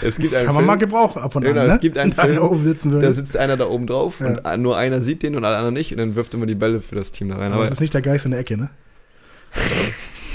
[0.01, 1.73] Es gibt einen Kann man Film, mal gebrauchen ab und an, Genau, ne?
[1.73, 3.07] es gibt einen Film, oben sitzen würde.
[3.07, 4.53] da sitzt einer da oben drauf Ja.
[4.53, 6.81] und nur einer sieht den und alle anderen nicht und dann wirft immer die Bälle
[6.81, 7.47] für das Team da rein.
[7.47, 8.69] Aber Aber es ist nicht der Geist in der Ecke, ne?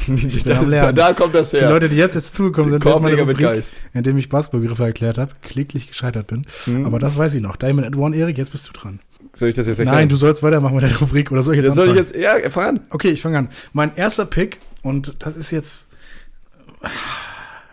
[0.08, 0.94] ich bin am Lernen.
[0.94, 1.68] da kommt das her.
[1.70, 3.82] Leute, die jetzt, jetzt zugekommen sind, mit Rubrik, Geist.
[3.92, 6.46] indem ich Basketballbegriffe erklärt habe, kläglich gescheitert bin.
[6.64, 6.86] Hm.
[6.86, 7.56] Aber das weiß ich noch.
[7.56, 9.00] Diamond at One, Erik, jetzt bist du dran.
[9.36, 9.98] Soll ich das jetzt erklären?
[9.98, 12.22] Nein, du sollst weitermachen mit der Rubrik oder soll ich jetzt das soll ich anfangen?
[12.22, 12.80] jetzt, ja, fang an.
[12.90, 13.48] Okay, ich fange an.
[13.72, 15.88] Mein erster Pick, und das ist jetzt,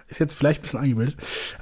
[0.08, 1.16] ist jetzt vielleicht ein bisschen eingebildet,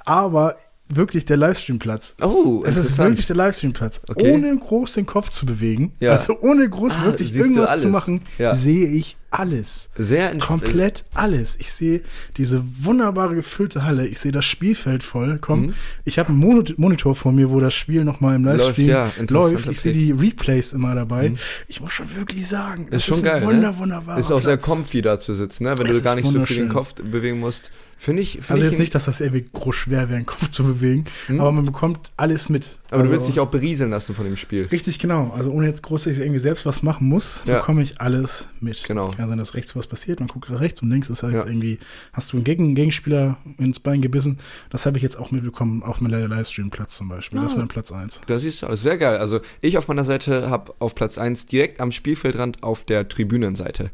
[0.06, 0.56] aber
[0.90, 2.16] wirklich der Livestreamplatz.
[2.22, 4.02] Oh, Es ist wirklich der Livestreamplatz.
[4.10, 4.34] Okay.
[4.34, 6.12] Ohne groß den Kopf zu bewegen, Ja.
[6.12, 8.56] also ohne groß Ah, wirklich irgendwas zu machen, Ja.
[8.56, 9.90] sehe ich alles.
[9.98, 10.38] Sehr.
[10.38, 11.56] Komplett alles.
[11.60, 12.02] Ich sehe
[12.38, 14.06] diese wunderbare gefüllte Halle.
[14.08, 15.68] Ich sehe das Spielfeld vollkommen.
[15.68, 15.74] Mhm.
[16.06, 19.68] Ich habe einen Mono Monitor vor mir, wo das Spiel nochmal im Livestream ja, läuft.
[19.68, 21.30] Ich sehe die Replays immer dabei.
[21.30, 21.38] Mhm.
[21.68, 23.78] Ich muss schon wirklich sagen, Ist schon ein geil, wunder, ne?
[23.78, 24.70] wunderbarer Ist auch sehr Platz.
[24.70, 25.78] comfy da zu sitzen, ne?
[25.78, 26.70] wenn Es du gar ist nicht so viel den.
[26.70, 27.72] Kopf bewegen musst.
[27.98, 30.50] Finde ich, find Also ich jetzt nicht, dass das irgendwie groß schwer wäre, den Kopf
[30.50, 31.06] zu bewegen,
[31.38, 32.80] aber man bekommt alles mit.
[32.90, 34.66] aber also, du willst dich auch berieseln lassen von dem Spiel.
[34.72, 35.32] Richtig, genau.
[35.38, 37.60] Also ohne jetzt groß, dass ich irgendwie selbst was machen muss, Ja.
[37.60, 38.84] bekomme ich alles mit.
[38.86, 39.14] Genau.
[39.22, 41.40] Kann sein, dass rechts was passiert, man guckt rechts und links ist halt Ja.
[41.40, 41.78] jetzt irgendwie,
[42.12, 44.40] hast du einen Gegen Gegenspieler ins Bein gebissen.
[44.72, 47.40] Das habe ich jetzt auch mitbekommen, auf meinem Livestream-Platz zum Beispiel.
[47.40, 47.54] Das Ah.
[47.54, 48.22] ist mein Platz 1.
[48.26, 48.82] Da siehst du alles.
[48.82, 49.18] Sehr geil.
[49.20, 53.92] Also ich auf meiner Seite habe auf Platz 1 direkt am Spielfeldrand auf der Tribünenseite.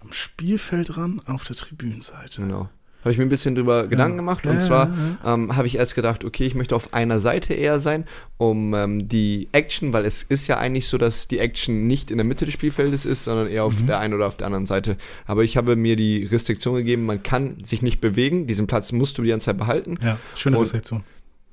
[0.00, 2.42] Am Spielfeldrand auf der Tribünenseite.
[2.42, 2.68] Genau.
[3.02, 4.44] Habe ich mir ein bisschen drüber Gedanken gemacht.
[4.44, 4.92] Und zwar
[5.24, 8.04] ähm, habe ich erst gedacht, okay, ich möchte auf einer Seite eher sein,
[8.38, 12.18] um ähm, die Action, weil es ist ja eigentlich so, dass die Action nicht in
[12.18, 13.86] der Mitte des Spielfeldes ist, sondern eher auf Mhm.
[13.86, 14.96] der einen oder auf der anderen Seite.
[15.26, 18.46] Aber ich habe mir die Restriktion gegeben, man kann sich nicht bewegen.
[18.48, 19.96] Diesen Platz musst du die ganze Zeit behalten.
[20.02, 21.02] Ja, schöne Und- Restriktion.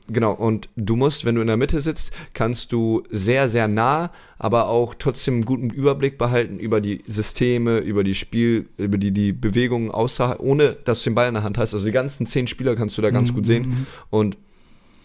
[0.08, 4.12] Genau, und du musst, wenn du in der Mitte sitzt, kannst du sehr, sehr nah,
[4.38, 9.12] aber auch trotzdem einen guten Überblick behalten über die Systeme, über die Spiel, über die,
[9.12, 11.74] die Bewegungen außer, ohne dass du den Ball in der Hand hast.
[11.74, 13.88] Also die ganzen zehn Spieler kannst du da ganz gut sehen.
[14.12, 14.38] Und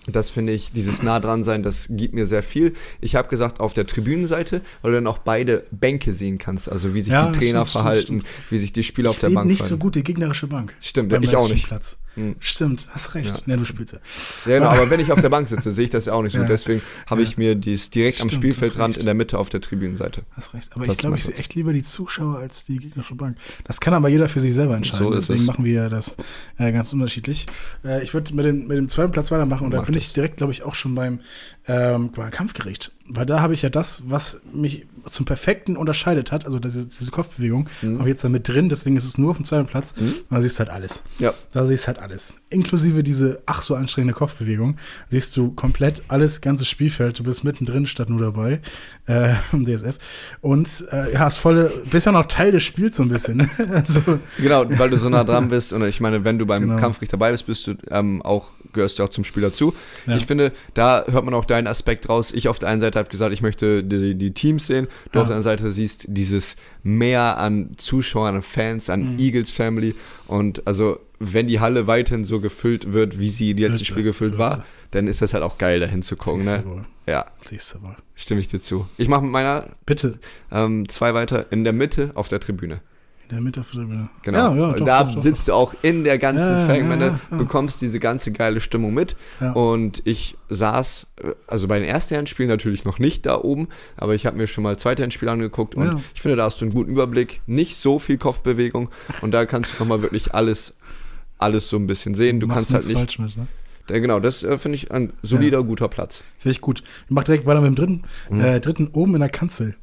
[0.07, 2.75] das finde ich, dieses nah dran sein, das gibt mir sehr viel.
[3.01, 6.95] Ich habe gesagt, auf der Tribünenseite, weil du dann auch beide Bänke sehen kannst, also
[6.95, 9.31] wie sich Ja, die Trainer stimmt, verhalten, stimmt, wie sich die Spieler Ich auf der
[9.31, 9.83] Bank nicht so verhalten.
[9.83, 10.75] gut die gegnerische Bank.
[10.81, 11.71] Stimmt, ich auch nicht.
[11.71, 11.99] Livestreamplatz.
[12.15, 12.35] Hm.
[12.41, 13.29] Stimmt, hast recht.
[13.37, 13.43] Ja.
[13.47, 13.99] Ne, du spielst ja.
[14.47, 16.33] Ja, genau, aber wenn ich auf der Bank sitze, sehe ich das ja auch nicht
[16.33, 16.39] so.
[16.41, 16.45] Ja.
[16.45, 19.01] Deswegen habe ich mir dies direkt am Stimmt, Spielfeldrand hast recht.
[19.01, 20.23] in der Mitte auf der Tribünenseite.
[20.33, 20.71] Hast recht.
[20.75, 23.37] Aber Das ich glaube, ich sehe echt lieber die Zuschauer als die gegnerische Bank.
[23.65, 25.07] Das kann aber jeder für sich selber entscheiden.
[25.07, 25.47] So Deswegen es.
[25.47, 26.17] machen wir das
[26.59, 27.47] äh, ganz unterschiedlich.
[27.85, 30.03] Äh, ich würde mit, dem- mit dem zweiten Platz weitermachen und da bin das.
[30.05, 31.21] ich direkt, glaube ich, auch schon beim,
[31.71, 32.93] ähm, Kampfgericht.
[33.13, 37.11] Weil da habe ich ja das, was mich zum Perfekten unterscheidet hat, also diese, diese
[37.11, 37.99] Kopfbewegung, Mhm.
[37.99, 39.95] habe ich jetzt da mit drin, deswegen ist es nur auf dem zweiten Platz.
[39.97, 40.15] Mhm.
[40.31, 41.03] Da siehst du halt alles.
[41.19, 41.35] Ja.
[41.53, 42.37] Da siehst du halt alles.
[42.51, 44.77] Inklusive diese ach so anstrengende Kopfbewegung.
[45.09, 47.19] Siehst du komplett alles, ganzes Spielfeld.
[47.19, 48.61] Du bist mittendrin statt nur dabei.
[49.07, 49.97] Äh, im DSF.
[50.41, 53.51] Und äh, ja, hast volle, bist ja noch Teil des Spiels so ein bisschen.
[53.73, 54.01] also,
[54.39, 55.73] Genau, weil du so nah dran bist.
[55.73, 56.77] Und ich meine, wenn du beim Genau.
[56.77, 59.75] Kampfgericht dabei bist, bist du ähm, auch, gehörst du auch zum Spiel dazu.
[60.07, 60.17] Ja.
[60.17, 62.33] Ich finde, da hört man auch deinen Aspekt raus.
[62.33, 64.87] Ich auf der einen Seite habe gesagt, ich möchte die, die Teams sehen.
[65.13, 65.23] Du Ja.
[65.23, 69.19] auf der anderen Seite siehst dieses Mehr an Zuschauern, an Fans, an Mhm.
[69.19, 69.95] Eagles Family.
[70.27, 74.03] Und also, wenn die Halle weiterhin so gefüllt wird, wie sie die letzte Wird Spiel
[74.05, 76.41] gefüllt war, dann ist das halt auch geil, dahin zu gucken.
[76.41, 76.63] siehst Ne?
[76.63, 76.85] du wohl.
[77.07, 77.97] Ja, Siehst du wohl.
[78.15, 78.89] stimme ich dir zu.
[78.97, 80.19] Ich mache mit meiner Bitte.
[80.51, 82.81] ähm, zwei weiter in der Mitte auf der Tribüne.
[83.31, 84.09] Der Tribüne.
[84.23, 84.55] Genau.
[84.55, 87.07] Ja, ja, doch, da doch, doch, sitzt du auch in der ganzen Ja, ja, Fangemeinde,
[87.07, 87.37] ja, ja.
[87.37, 89.17] bekommst diese ganze geile Stimmung mit.
[89.41, 89.53] Ja.
[89.53, 94.27] Und ich saß, äh, also bei den Erstherrenspielen natürlich noch nicht da oben, aber ich
[94.27, 96.01] habe mir schon mal Zweitherrenspiele angeguckt und Ja.
[96.15, 98.89] ich finde, da hast du einen guten Überblick, nicht so viel Kopfbewegung
[99.21, 100.77] und da kannst du nochmal wirklich alles,
[101.39, 102.41] alles so ein bisschen sehen.
[102.41, 103.47] Du Machst kannst halt nicht, falsch mit, ne?
[104.01, 106.25] genau, das äh, finde ich ein solider, guter Platz.
[106.39, 106.81] Finde ich gut.
[107.05, 108.41] Ich mach direkt weiter mit dem dritten, Mhm.
[108.41, 109.77] äh, dritten oben in der Kanzel.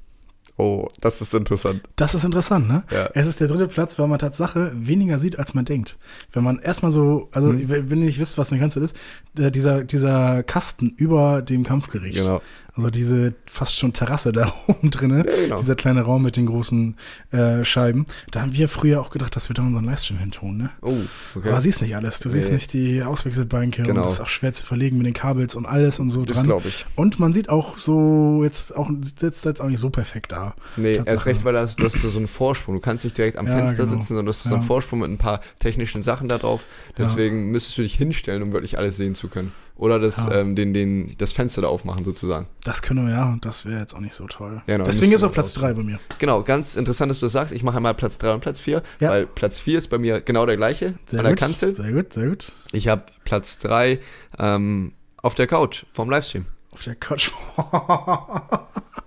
[0.60, 1.82] Oh, das ist interessant.
[1.98, 2.84] Das ist interessant, ne?
[2.92, 3.12] Ja.
[3.14, 6.00] Es ist der dritte Platz, weil man Tatsache weniger sieht, als man denkt.
[6.34, 8.96] Wenn man erstmal so, also wenn wenn ihr nicht wisst, was eine Kanzel ist,
[9.38, 12.18] äh, dieser, dieser Kasten über dem Kampfgericht.
[12.18, 12.42] Genau.
[12.78, 15.60] Also diese fast schon Terrasse da oben drinne, Ja, genau.
[15.60, 16.96] dieser kleine Raum mit den großen
[17.32, 18.06] äh, Scheiben.
[18.32, 20.70] Da haben wir früher auch gedacht, dass wir da unseren Livestream hin tun, ne?
[20.82, 20.94] Oh,
[21.36, 21.50] okay.
[21.50, 22.20] Aber siehst nicht alles.
[22.20, 22.56] Du siehst Nee.
[22.56, 24.02] nicht die Auswechselbanke Genau.
[24.02, 26.38] und das ist auch schwer zu verlegen mit den Kabels und alles und so das
[26.38, 26.46] dran.
[26.46, 26.86] glaube ich.
[26.96, 30.54] Und man sieht auch so jetzt auch sitzt jetzt auch nicht so perfekt da.
[30.76, 32.76] Nee, erst recht, weil das, du hast so einen Vorsprung.
[32.76, 33.96] Du kannst nicht direkt am Ja, Fenster genau.
[33.96, 34.62] sitzen, sondern du hast so einen.
[34.62, 36.66] Vorsprung mit ein paar technischen Sachen da drauf.
[36.98, 39.52] Deswegen müsstest du dich hinstellen, um wirklich alles sehen zu können.
[39.78, 40.34] Oder das, Ja.
[40.40, 42.48] ähm, den, den, das Fenster da aufmachen, sozusagen.
[42.64, 44.56] Das können wir ja, das wäre jetzt auch nicht so toll.
[44.66, 45.62] Ja, genau, Deswegen ist auf Platz aussehen.
[45.62, 46.00] 3 bei mir.
[46.18, 47.54] Genau, ganz interessant, dass du das sagst.
[47.54, 49.10] Ich mache einmal Platz 3 und Platz 4, Ja.
[49.12, 51.40] weil Platz 4 ist bei mir genau der gleiche, Sehr an der gut.
[51.40, 51.74] Kanzel.
[51.76, 52.52] Sehr gut, sehr gut.
[52.72, 54.00] Ich habe Platz 3
[54.40, 56.46] ähm, auf der Couch vom Livestream.
[56.74, 57.32] Auf der Couch.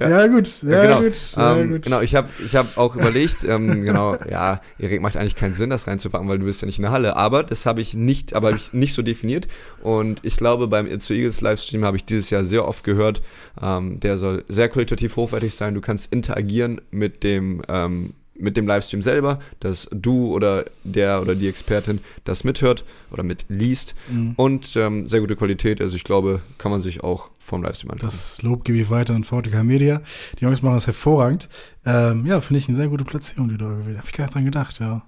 [0.00, 0.26] ja.
[0.26, 1.02] gut, ja, genau.
[1.02, 1.82] gut, ja, ähm, gut.
[1.82, 5.70] genau, ich habe ich hab auch überlegt, ähm, genau, ja, Erik macht eigentlich keinen Sinn,
[5.70, 8.34] das reinzupacken, weil du bist ja nicht in der Halle, aber das habe ich nicht,
[8.34, 9.46] aber ich nicht so definiert
[9.82, 13.22] und ich glaube, beim It's Eagles Livestream habe ich dieses Jahr sehr oft gehört,
[13.62, 18.66] ähm, der soll sehr qualitativ hochwertig sein, du kannst interagieren mit dem, ähm, mit dem
[18.66, 24.34] Livestream selber, dass du oder der oder die Expertin das mithört oder mitliest Mhm.
[24.36, 28.08] und ähm, sehr gute Qualität, also ich glaube, kann man sich auch vom Livestream anschauen.
[28.10, 30.02] Das Lob gebe ich weiter an Fortica Media.
[30.38, 31.48] Die Jungs machen das hervorragend.
[31.84, 33.98] Ähm, ja, finde ich eine sehr gute Platzierung, die da gewählt.
[33.98, 35.02] Habe ich gar nicht dran gedacht, ja.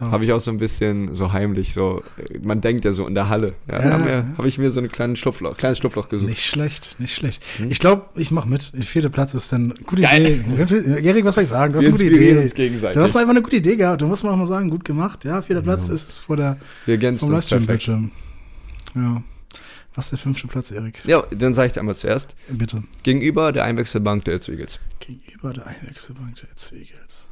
[0.00, 0.10] Ja.
[0.10, 2.02] Habe ich auch so ein bisschen so heimlich, so,
[2.42, 3.52] man denkt ja so in der Halle.
[3.70, 6.28] Ja, Ja, habe hab ich mir so ein kleines Schlupfloch, kleines Schlupfloch gesucht.
[6.30, 7.42] Nicht schlecht, nicht schlecht.
[7.58, 7.70] Hm?
[7.70, 8.72] Ich glaube, ich mache mit.
[8.72, 10.26] Der vierte Platz ist dann gute Geil.
[10.26, 11.06] Idee.
[11.06, 11.72] Erik, was soll ich sagen?
[11.72, 12.38] Du hast Wir eine gute Idee.
[12.38, 12.96] uns gegenseitig.
[12.96, 14.00] Du hast einfach eine gute Idee gehabt.
[14.02, 15.24] Du musst mal auch mal sagen, gut gemacht.
[15.24, 17.34] Ja, vierter Platz ist es vor der Wir ergänzen vom.
[17.34, 18.10] Livestream-Bildschirm.
[18.94, 19.22] Ja.
[19.94, 21.00] Was ist der fünfte Platz, Erik?
[21.04, 22.36] Ja, dann sage ich dir einmal zuerst.
[22.48, 22.84] Bitte.
[23.02, 24.80] Gegenüber der Einwechselbank der Eagles.
[25.00, 27.28] Gegenüber der Einwechselbank der Eagles.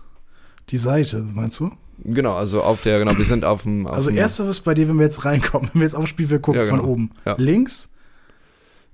[0.70, 1.70] Die Seite, meinst du?
[2.04, 3.86] Genau, also auf der, genau, wir sind auf dem.
[3.86, 6.08] Auf Also dem, erste was bei dir, wenn wir jetzt reinkommen, wenn wir jetzt aufs
[6.10, 6.82] Spielfeld gucken, Ja, genau.
[6.82, 7.10] von oben.
[7.26, 7.34] Ja.
[7.38, 7.90] Links?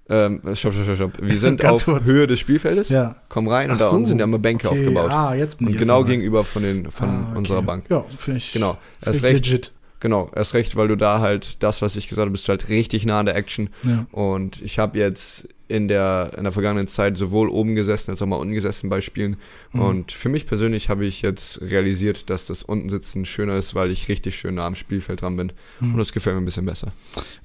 [0.08, 1.12] Ähm, stopp, stopp, stopp.
[1.20, 2.06] Wir sind Ganz auf kurz.
[2.06, 3.16] Höhe des Spielfeldes, Ja.
[3.30, 3.96] kommen rein und Ach da so.
[3.96, 5.10] unten sind ja immer Bänke Okay, aufgebaut.
[5.10, 6.16] Ah, jetzt bin und ich genau jetzt dabei.
[6.16, 7.38] gegenüber von, den, von Ah, okay.
[7.38, 7.84] unserer Bank.
[7.88, 8.52] Ja, finde ich.
[8.52, 9.46] Genau, find erst ich recht.
[9.46, 9.72] legit.
[10.00, 12.68] Genau, erst recht, weil du da halt das, was ich gesagt habe, bist du halt
[12.68, 13.70] richtig nah an der Action.
[13.84, 14.04] Ja.
[14.12, 18.26] Und ich habe jetzt in der, in der vergangenen Zeit sowohl oben gesessen als auch
[18.26, 19.36] mal unten gesessen bei Spielen.
[19.72, 19.80] Mhm.
[19.80, 24.08] Und für mich persönlich habe ich jetzt realisiert, dass das Untensitzen schöner ist, weil ich
[24.08, 25.52] richtig schön nah am Spielfeld dran bin.
[25.80, 25.92] Mhm.
[25.92, 26.92] Und das gefällt mir ein bisschen besser.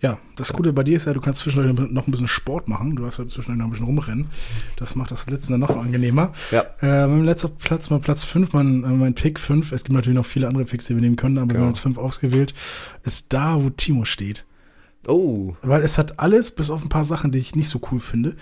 [0.02, 2.96] Ja, das Gute bei dir ist ja, du kannst zwischendurch noch ein bisschen Sport machen.
[2.96, 4.30] Du hast ja zwischendurch noch ein bisschen rumrennen.
[4.78, 6.34] Das macht das Letzte dann noch angenehmer.
[6.52, 6.66] Ja.
[6.82, 9.72] Äh, mein letzter Platz, mein Platz 5, mein, äh, mein Pick 5.
[9.72, 11.62] Es gibt natürlich noch viele andere Picks, die wir nehmen können, aber wir Genau.
[11.64, 12.54] haben uns 5 ausgewählt.
[13.04, 14.46] Ist da, wo Timo steht.
[15.08, 15.56] Oh.
[15.62, 18.36] Weil es hat alles, bis auf ein paar Sachen, die ich nicht so cool finde.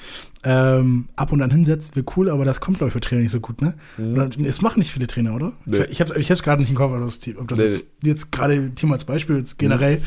[0.44, 3.32] Ähm, ab und an hinsetzen wäre cool, aber das kommt, glaube ich, für Trainer nicht
[3.32, 3.76] so gut, ne?
[3.98, 5.54] Oder, es machen nicht viele Trainer, oder?
[5.66, 5.84] Nee.
[5.90, 7.66] Ich habe ich hab's gerade nicht im Kopf, ob das, ob das Nee.
[7.66, 10.02] jetzt, jetzt gerade Timo als Beispiel, jetzt generell,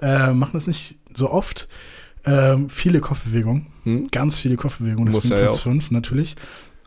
[0.00, 1.68] äh, machen das nicht so oft.
[2.24, 4.08] Ähm, viele Kopfbewegungen, Hm?
[4.12, 5.62] ganz viele Kopfbewegungen, deswegen er ja Platz auch.
[5.62, 6.36] 5 natürlich.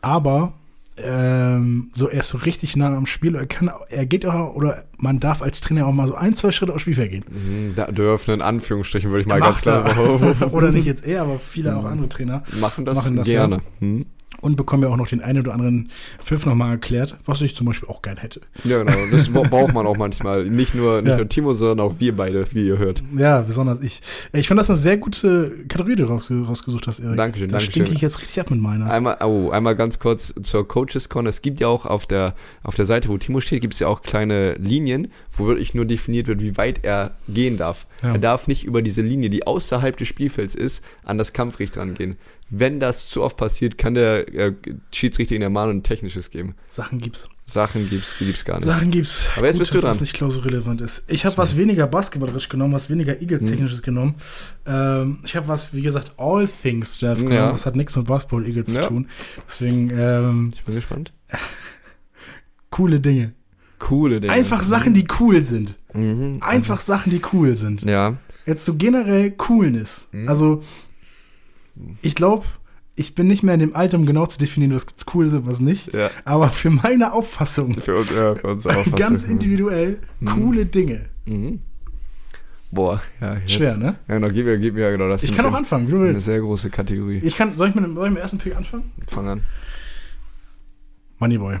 [0.02, 0.54] Aber
[0.98, 3.34] ähm, so er ist so richtig nah am Spiel.
[3.34, 6.52] Er kann, er geht auch, oder man darf als Trainer auch mal so ein, zwei
[6.52, 7.24] Schritte aufs Spielfeld gehen.
[7.28, 10.52] Mhm, Da dürfen in Anführungsstrichen, würde ich mal ganz klar er.
[10.52, 13.60] oder nicht jetzt er, aber viele auch andere Trainer machen das, Machen das, gerne.
[13.80, 14.06] Hm?
[14.42, 15.88] Und bekommen ja auch noch den einen oder anderen
[16.20, 18.40] Pfiff nochmal erklärt, was ich zum Beispiel auch gern hätte.
[18.64, 18.98] Ja, genau.
[19.10, 20.44] Das bra- braucht man auch manchmal.
[20.44, 21.16] Nicht nur, nicht Ja.
[21.16, 23.02] nur Timo, sondern auch wir beide, wie ihr hört.
[23.16, 24.02] Ja, besonders ich.
[24.32, 27.16] Ich fand das eine sehr gute Kategorie, die du raus, rausgesucht hast, Erik.
[27.16, 27.72] Dankeschön, Da Dankeschön.
[27.72, 28.90] stinke ich jetzt richtig ab mit meiner.
[28.90, 31.26] Einmal, oh, einmal ganz kurz zur CoachesCon.
[31.26, 33.88] Es gibt ja auch auf der, auf der Seite, wo Timo steht, gibt es ja
[33.88, 37.86] auch kleine Linien, wo wirklich nur definiert wird, wie weit er gehen darf.
[38.02, 38.12] Ja.
[38.12, 42.16] Er darf nicht über diese Linie, die außerhalb des Spielfelds ist, an das Kampfricht rangehen.
[42.48, 44.52] Wenn das zu oft passiert, kann der äh,
[44.94, 46.54] Schiedsrichter in der Mahnung ein technisches geben.
[46.70, 47.28] Sachen gibt's.
[47.44, 48.64] Sachen gibt's, die gibt's gar nicht.
[48.66, 49.28] Sachen gibt's.
[49.36, 50.02] Aber jetzt bist du dass das dran.
[50.04, 51.10] nicht klausurrelevant ist.
[51.10, 53.22] Ich habe was weniger basketballerisch genommen, was weniger Hm.
[53.22, 54.14] Eagles-technisches genommen.
[54.64, 57.36] Ähm, ich habe was, wie gesagt, All Things Draft genommen.
[57.36, 57.50] Ja.
[57.50, 58.82] Das hat nichts mit Basketball Eagles Ja.
[58.82, 59.08] zu tun.
[59.48, 61.12] Deswegen ähm, Ich bin gespannt.
[62.70, 63.32] coole Dinge.
[63.78, 64.32] Coole Dinge.
[64.32, 65.76] Einfach Sachen, die cool sind.
[65.92, 66.38] Mhm.
[66.40, 67.82] Einfach Sachen, die cool sind.
[67.82, 68.16] Ja.
[68.46, 70.08] Jetzt so generell Coolness.
[70.12, 70.28] Mhm.
[70.28, 70.62] Also,
[72.02, 72.44] ich glaube,
[72.94, 75.46] ich bin nicht mehr in dem Alter, um genau zu definieren, was cool ist und
[75.46, 75.92] was nicht.
[75.92, 76.10] Ja.
[76.24, 78.84] Aber für meine Auffassung, Für uns, ja, für uns auch.
[78.96, 81.06] ganz individuell, coole Dinge.
[81.26, 81.60] Mhm.
[82.72, 83.34] Boah, ja.
[83.36, 83.52] Jetzt.
[83.52, 83.96] Schwer, ne?
[84.08, 85.08] Ja, genau, gib mir, gib mir, genau.
[85.08, 86.24] Das Ich kann auch eine- anfangen, wie du Eine willst.
[86.24, 87.20] sehr große Kategorie.
[87.22, 88.90] Ich kann, soll ich mit, dem- soll ich mit dem ersten Pick anfangen?
[89.06, 89.42] Fang an.
[91.18, 91.58] Moneyboy.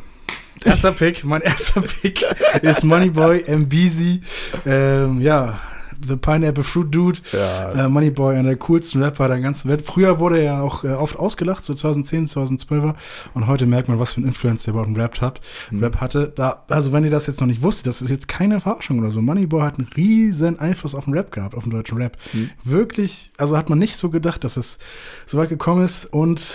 [0.64, 2.24] Erster Pick, mein erster Pick
[2.62, 4.20] ist Moneyboy MBZ.
[4.66, 5.60] Ähm, ja,
[6.06, 7.20] The Pineapple Fruit Dude.
[7.32, 7.84] Ja.
[7.84, 9.82] Äh, Moneyboy, einer der coolsten Rapper der ganzen Welt.
[9.82, 12.94] Früher wurde er auch äh, oft ausgelacht, so 2010, 2012er.
[13.34, 15.40] Und heute merkt man, was für ein Influence der überhaupt im Rap hat.
[15.72, 16.32] Rap hatte.
[16.34, 19.10] Da, also wenn ihr das jetzt noch nicht wusstet, das ist jetzt keine Verarschung oder
[19.10, 19.22] so.
[19.22, 22.16] Moneyboy hat einen riesen Einfluss auf den Rap gehabt, auf den deutschen Rap.
[22.64, 24.78] Wirklich, also hat man nicht so gedacht, dass es
[25.26, 26.06] so weit gekommen ist.
[26.06, 26.54] Und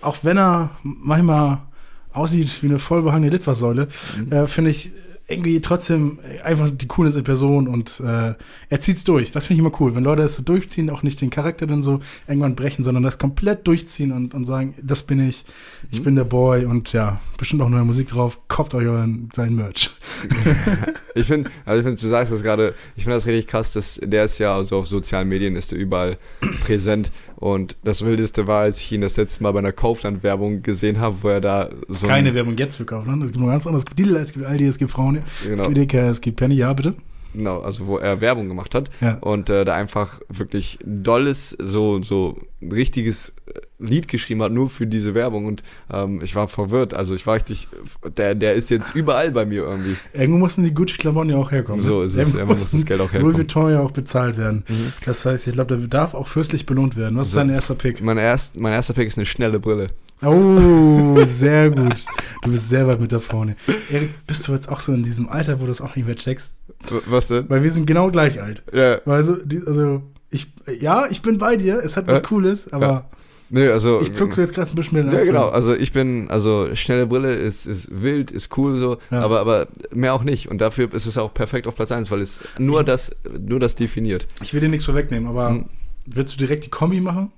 [0.00, 1.62] auch wenn er manchmal
[2.12, 3.88] aussieht wie eine vollbehangene Litfaßsäule,
[4.30, 4.90] äh, finde ich
[5.30, 8.32] irgendwie trotzdem einfach die coolste Person und äh,
[8.70, 9.30] er zieht's durch.
[9.30, 9.94] Das finde ich immer cool.
[9.94, 13.18] Wenn Leute das so durchziehen, auch nicht den Charakter dann so irgendwann brechen, sondern das
[13.18, 15.44] komplett durchziehen und, und sagen, das bin ich,
[15.90, 19.54] ich bin der Boy und ja, bestimmt auch neue Musik drauf, kauft euch euren, sein
[19.54, 19.90] Merch.
[21.14, 24.00] Ich finde, also ich finde, du sagst das gerade, ich finde das richtig krass, dass
[24.04, 26.16] der ist ja, also auf sozialen Medien ist er überall
[26.64, 31.00] präsent und das Wildeste war, als ich ihn das letzte Mal bei einer Kaufland-Werbung gesehen
[31.00, 33.18] habe, wo er da so ein- Keine Werbung jetzt für kaufen.
[33.18, 33.24] Ne?
[33.24, 33.82] Es gibt noch ganz anderes.
[33.82, 35.54] Es gibt Lidl, es gibt Aldi, es gibt Frauen, Genau.
[35.64, 36.94] es gibt Edeka, es gibt Penny, ja bitte.
[37.34, 39.18] Genau, also wo er Werbung gemacht hat Ja.
[39.20, 44.86] und äh, da einfach wirklich dolles, so, so richtiges äh, Lied geschrieben hat, nur für
[44.86, 47.68] diese Werbung und ähm, ich war verwirrt, also ich war richtig,
[48.16, 49.94] der, der ist jetzt überall bei mir irgendwie.
[50.14, 51.82] Irgendwo mussten die Gucci-Klamotten ja auch herkommen.
[51.82, 52.06] So ne?
[52.06, 52.32] ist es.
[52.34, 53.36] Irgendwo muss das Geld auch Louis herkommen.
[53.36, 54.64] Vuitton ja auch bezahlt werden.
[55.04, 57.18] Das heißt, ich glaube, der darf auch fürstlich belohnt werden.
[57.18, 57.40] Was ist So.
[57.40, 58.02] dein erster Pick?
[58.02, 59.88] Mein, erst, mein erster Pick ist eine schnelle Brille.
[60.24, 62.04] Oh, sehr gut.
[62.42, 63.56] Du bist sehr weit mit da vorne.
[63.90, 66.16] Erik, bist du jetzt auch so in diesem Alter, wo du es auch nicht mehr
[66.16, 66.54] checkst?
[67.06, 67.48] Was denn?
[67.48, 68.62] Weil wir sind genau gleich alt.
[68.72, 70.48] Ja, Also, also ich,
[70.80, 71.80] ja, ich bin bei dir.
[71.84, 72.24] Es hat was Ja.
[72.26, 73.08] Cooles, aber
[73.50, 74.00] nö, also.
[74.00, 75.48] ich zuck so jetzt gerade ein bisschen den Ja, genau.
[75.50, 79.20] Also ich bin, also schnelle Brille ist, ist wild, ist cool so, Ja.
[79.20, 80.48] aber, aber mehr auch nicht.
[80.48, 83.76] Und dafür ist es auch perfekt auf Platz 1, weil es nur das, nur das
[83.76, 84.26] definiert.
[84.42, 85.66] Ich will dir nichts vorwegnehmen, aber Hm.
[86.06, 87.30] willst du direkt die Kombi machen?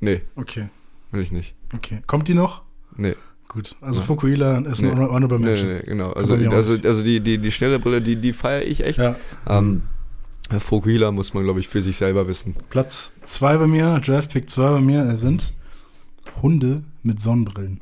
[0.00, 0.68] Nee, Okay,
[1.12, 1.54] will ich nicht.
[1.74, 2.02] okay.
[2.06, 2.62] Kommt die noch?
[2.96, 3.14] Nee.
[3.48, 3.74] Gut.
[3.80, 4.06] Also Ja.
[4.06, 4.90] Fukuila ist Nee.
[4.90, 5.68] ein Honorable Nee, Mention.
[5.68, 6.12] nee, nee, genau.
[6.12, 8.98] Also, also, also die, die, die schnelle Brille, die, die feiere ich echt.
[8.98, 9.16] Ja.
[9.48, 9.82] Ähm,
[10.56, 12.54] Fokuhila muss man, glaube ich, für sich selber wissen.
[12.70, 15.52] Platz 2 bei mir, Draft Pick 2 bei mir sind
[16.42, 17.80] Hunde mit Sonnenbrillen.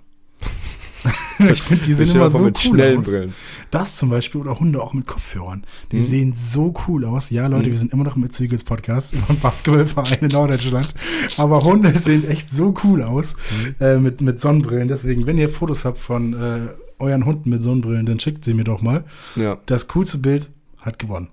[1.52, 3.06] ich finde, die sehen immer so mit cool schnellen aus.
[3.10, 3.34] Brillen.
[3.70, 5.64] Das zum Beispiel oder Hunde auch mit Kopfhörern.
[5.92, 6.02] Die Mhm.
[6.02, 7.30] sehen so cool aus.
[7.30, 7.70] Ja, Leute, Mhm.
[7.72, 10.94] wir sind immer noch im Zügels Podcast, ein Basketballverein in Norddeutschland.
[11.36, 13.74] Aber Hunde sehen echt so cool aus Mhm.
[13.84, 14.88] äh, mit, mit Sonnenbrillen.
[14.88, 18.64] Deswegen, wenn ihr Fotos habt von äh, euren Hunden mit Sonnenbrillen, dann schickt sie mir
[18.64, 19.04] doch mal.
[19.36, 19.58] Ja.
[19.66, 21.28] Das coolste Bild hat gewonnen.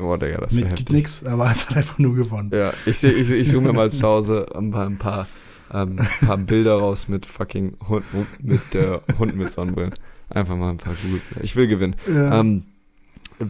[0.00, 2.50] Oh, Digga, das Mit gibt nichts, aber es hat einfach nur gewonnen.
[2.54, 5.26] Ja, ich, seh- ich, ich suche mir mal zu Hause ein paar, ein paar,
[5.72, 8.04] ähm, ein paar Bilder raus mit fucking Hund,
[8.42, 9.92] mit äh, Hund mit Sonnenbrillen.
[10.30, 11.20] Einfach mal ein paar gut.
[11.42, 11.96] Ich will gewinnen.
[12.12, 12.40] Ja.
[12.40, 12.64] Ähm,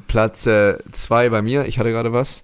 [0.06, 2.42] Platz 2 bei mir, ich hatte gerade was.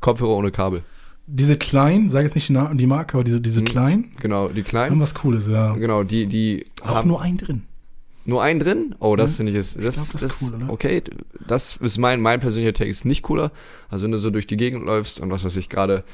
[0.00, 0.82] Kopfhörer ohne Kabel.
[1.26, 3.64] Diese kleinen, sage jetzt nicht die, Marke, aber diese, diese Mhm.
[3.64, 5.00] kleinen, Genau, die haben kleinen.
[5.00, 5.72] was Cooles, ja.
[5.74, 7.62] Genau, die, die Auch haben nur einen drin.
[8.26, 8.94] nur einen drin.
[8.98, 9.36] Oh, das Ja.
[9.38, 9.76] finde ich ist.
[9.82, 10.70] Das, glaub, das ist cool, oder?
[10.72, 11.02] Okay,
[11.46, 13.52] das ist mein, mein persönlicher Take ist nicht cooler.
[13.88, 16.04] Also wenn du so durch die Gegend läufst und was weiß ich gerade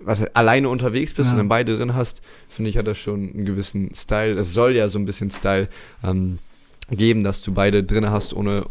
[0.00, 1.32] was alleine unterwegs bist Ja.
[1.32, 4.34] und dann beide drin hast, finde ich, hat das schon einen gewissen Style.
[4.34, 5.68] Es soll ja so ein bisschen Style.
[6.04, 6.38] Ähm,
[6.90, 8.64] geben, dass du beide drin hast, ohne.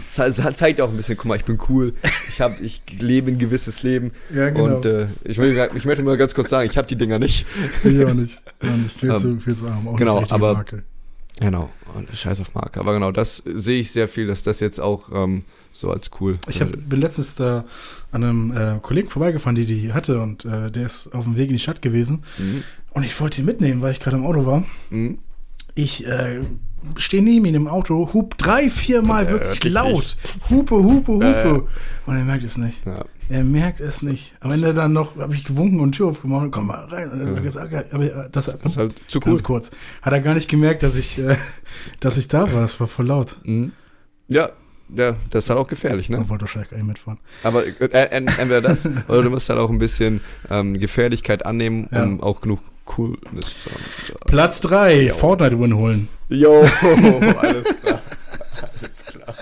[0.00, 1.92] Es ze- zeigt ja auch ein bisschen, guck mal, ich bin cool,
[2.30, 4.12] ich, hab, ich lebe ein gewisses Leben.
[4.34, 4.76] Ja, genau.
[4.76, 7.44] Und äh, ich, will, ich möchte mal ganz kurz sagen, ich habe die Dinger nicht.
[7.84, 8.42] Ich auch nicht.
[8.62, 8.98] Auch nicht.
[8.98, 9.88] Viel, Ähm, zu, viel zu arm.
[9.88, 10.84] Auch genau, aber- Marke.
[11.40, 12.78] Genau, und scheiß auf Marke.
[12.80, 16.38] Aber genau, das sehe ich sehr viel, dass das jetzt auch ähm, so als cool.
[16.48, 17.64] Ich hab, bin letztens da
[18.12, 21.48] an einem äh, Kollegen vorbeigefahren, die die hatte und äh, der ist auf dem Weg
[21.48, 22.62] in die Stadt gewesen Mhm.
[22.90, 24.64] und ich wollte ihn mitnehmen, weil ich gerade im Auto war.
[24.90, 25.18] Mhm.
[25.74, 26.40] Ich äh,
[26.96, 30.16] stehe neben ihm im Auto, hub drei, vier Mal Äh, wirklich laut.
[30.48, 31.66] Hupe, hupe, hupe.
[31.66, 32.08] Äh.
[32.10, 32.84] Und er merkt es nicht.
[32.86, 33.04] Ja.
[33.28, 34.34] Er merkt es nicht.
[34.40, 37.10] Am Ende dann noch, habe ich gewunken und Tür aufgemacht und komm mal rein.
[37.10, 39.38] Und er hat gesagt, aber äh, das, Das ist halt zu cool.
[39.42, 39.70] kurz.
[40.02, 41.36] Hat er gar nicht gemerkt, dass ich, äh,
[42.00, 42.64] dass ich da war.
[42.64, 43.38] Es war voll laut.
[43.44, 43.72] Mhm.
[44.26, 44.50] Ja,
[44.96, 46.16] ja, das ist halt auch gefährlich, ne?
[46.16, 47.20] Er wollte wahrscheinlich gar nicht mitfahren.
[47.44, 51.86] Aber äh, äh, entweder das oder du musst halt auch ein bisschen ähm, Gefährlichkeit annehmen,
[51.92, 52.22] um Ja.
[52.24, 53.66] auch genug Coolness.
[54.26, 55.14] Platz 3, Jo.
[55.14, 56.08] Fortnite-Win holen.
[56.28, 56.60] Jo,
[57.40, 58.00] alles klar.
[58.80, 59.34] Alles klar.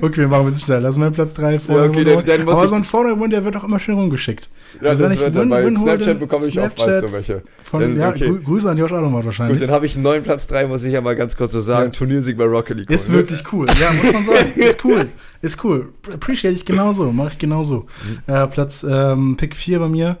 [0.00, 0.80] Okay, wir machen wir es schnell.
[0.80, 3.30] Lass mal Platz 3 Ja, Fortnite okay, Win dann- dann muss Aber so ein Fortnite-Win,
[3.30, 4.48] der wird auch immer schön rumgeschickt.
[4.80, 7.08] Ja, Also wenn das ich wird Win- dann bei Win Snapchat bekomme ich oftmals so
[7.08, 7.42] Snapchat welche.
[7.62, 8.24] Von, Dann, ja, okay.
[8.28, 9.60] Grü- Grüße an Josh Adomat Gut, wahrscheinlich.
[9.60, 11.86] dann habe ich einen neuen Platz 3, muss ich ja mal ganz kurz so sagen.
[11.86, 11.90] Ja.
[11.90, 12.90] Turniersieg bei Rocket League.
[12.90, 13.16] Ist ne?
[13.16, 13.66] wirklich cool.
[13.80, 14.52] Ja, muss man sagen.
[14.56, 15.08] Ist cool.
[15.42, 15.88] Ist cool.
[16.12, 17.12] Appreciate ich genauso.
[17.12, 17.86] Mache ich genauso.
[18.26, 18.34] Mhm.
[18.34, 20.16] Äh, Platz ähm, Pick 4 bei mir.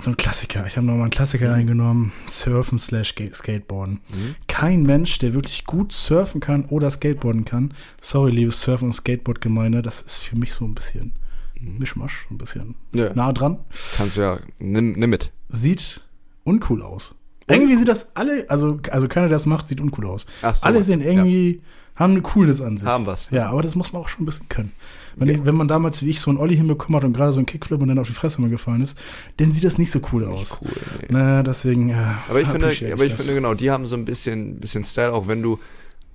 [0.00, 0.64] So ein Klassiker.
[0.66, 2.12] Ich habe nochmal einen Klassiker reingenommen.
[2.26, 4.00] Surfen slash Skateboarden.
[4.14, 4.34] Mhm.
[4.46, 7.74] Kein Mensch, der wirklich gut surfen kann oder Skateboarden kann.
[8.00, 9.82] Sorry, liebe Surfen- und Skateboard-Gemeinde.
[9.82, 11.14] Das ist für mich so ein bisschen
[11.60, 12.26] Mischmasch.
[12.28, 12.98] So ein bisschen Mhm.
[12.98, 13.58] Ja, nah dran.
[13.96, 15.32] kannst du ja, nimm, nimm mit.
[15.48, 16.02] Sieht
[16.44, 17.14] uncool aus.
[17.50, 20.26] Irgendwie sieht das alle, also, also keiner, der das macht, sieht uncool aus.
[20.42, 21.62] Ach so, alle sehen irgendwie,
[21.96, 22.86] haben eine Coolness an sich.
[22.86, 23.30] Haben was.
[23.30, 24.72] Ja, aber das muss man auch schon ein bisschen können.
[25.18, 27.38] Wenn, ich, wenn man damals wie ich so einen Olli hinbekommen hat und gerade so
[27.38, 28.98] einen Kickflip und dann auf die Fresse mal gefallen ist,
[29.38, 30.58] dann sieht das nicht so cool aus.
[30.62, 30.68] Cool,
[31.00, 31.06] nee.
[31.10, 32.22] Na, deswegen, ja.
[32.28, 33.20] Aber ich finde, aber ich das.
[33.26, 35.58] finde genau, die haben so ein bisschen, bisschen Style, auch wenn du,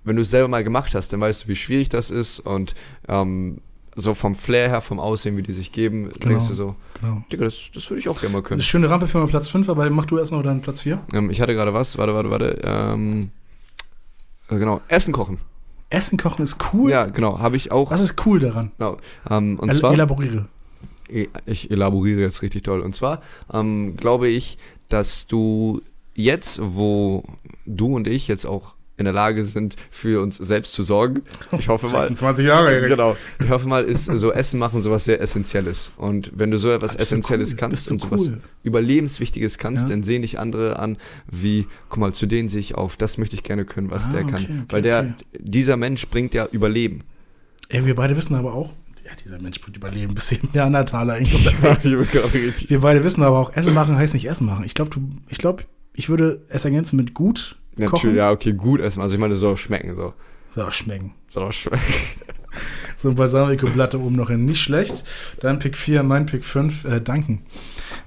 [0.06, 2.74] wenn du es selber mal gemacht hast, dann weißt du, wie schwierig das ist und
[3.08, 3.60] ähm,
[3.96, 6.28] so vom Flair her, vom Aussehen, wie die sich geben, Genau.
[6.30, 7.24] denkst du so, Genau.
[7.32, 8.60] Digga, das, das würde ich auch gerne mal Das können.
[8.60, 11.00] ist eine schöne Rampe für mal Platz 5, aber mach du erstmal deinen Platz 4.
[11.14, 13.30] Ähm, ich hatte gerade was, warte, warte, warte, ähm,
[14.50, 15.38] äh, genau, Essen kochen.
[15.90, 16.92] Essen kochen ist cool.
[16.92, 17.92] Ja, genau, habe ich auch.
[17.92, 18.72] Was ist cool daran?
[18.78, 18.98] Genau,
[19.30, 20.48] ähm, und El zwar, elaboriere.
[21.08, 22.82] ich, ich elaboriere jetzt richtig toll.
[22.82, 23.22] Und zwar
[23.54, 24.58] ähm, glaube ich,
[24.90, 25.82] dass du
[26.16, 27.24] jetzt, wo
[27.66, 31.24] du und ich jetzt auch in der Lage sind, für uns selbst zu sorgen,
[31.58, 32.90] ich hoffe mal, 26 Jahre, Erik.
[32.90, 33.18] Genau.
[33.44, 35.92] Ich hoffe mal, ist so Essen machen sowas sehr Essentielles.
[35.98, 38.42] Und wenn du so etwas Essentielles cool, kannst und sowas cool.
[38.64, 39.90] Überlebenswichtiges kannst, Ja.
[39.90, 40.98] dann sehen dich andere an,
[41.32, 44.12] wie, guck mal, zu denen sehe ich auf, das möchte ich gerne können, was Ah,
[44.12, 44.44] der okay, kann.
[44.44, 45.14] okay, Weil der, okay.
[45.40, 47.00] dieser Mensch bringt ja Überleben.
[47.70, 48.74] Ey, wir beide wissen aber auch,
[49.06, 51.36] ja, dieser Mensch wird überleben, bis im Neandertaler eigentlich
[51.98, 52.70] unterwegs.
[52.70, 54.64] Wir beide wissen aber auch, Essen machen heißt nicht Essen machen.
[54.66, 54.92] Ich glaube,
[55.30, 57.92] ich glaube, ich würde es ergänzen mit gut kochen.
[57.92, 59.02] Natürlich, ja, okay, gut essen.
[59.02, 60.14] Also ich meine, soll auch schmecken, so.
[60.52, 61.14] Soll auch schmecken.
[61.28, 61.82] Soll auch schmecken.
[62.96, 64.46] So ein Balsamico-Blatte oben noch hin.
[64.46, 65.04] Nicht schlecht.
[65.42, 67.42] Dann Pick 4, mein Pick 5, äh, danken.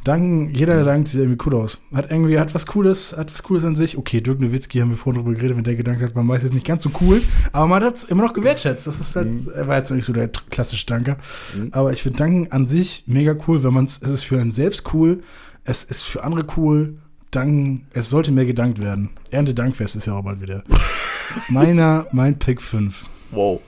[0.04, 1.82] Danken, jeder der dankt, sieht irgendwie cool aus.
[1.94, 3.98] Hat irgendwie, hat was Cooles, hat was Cooles an sich.
[3.98, 6.54] Okay, Dirk Nowitzki haben wir vorhin drüber geredet, wenn der gedankt hat, man weiß jetzt
[6.54, 7.20] nicht ganz so cool,
[7.52, 8.86] aber man hat es immer noch gewertschätzt.
[8.86, 11.18] Das ist halt, er war jetzt noch nicht so der klassische Danker.
[11.54, 11.68] Mhm.
[11.72, 14.50] Aber ich finde Danken an sich mega cool, wenn man es, es ist für einen
[14.52, 15.20] selbst cool,
[15.64, 16.98] es ist für andere cool.
[17.36, 19.10] Danken, es sollte mehr gedankt werden.
[19.30, 20.64] Erntedankfest ist ja auch bald wieder.
[21.48, 23.08] Meiner, mein Pick 5.
[23.30, 23.60] Wow.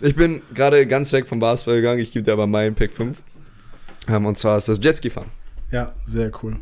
[0.00, 2.00] Ich bin gerade ganz weg vom Basketball gegangen.
[2.00, 3.22] Ich gebe dir aber meinen Pick 5.
[4.08, 5.28] Ähm, und zwar ist das Jetski-Fahren.
[5.70, 6.56] Ja, sehr cool.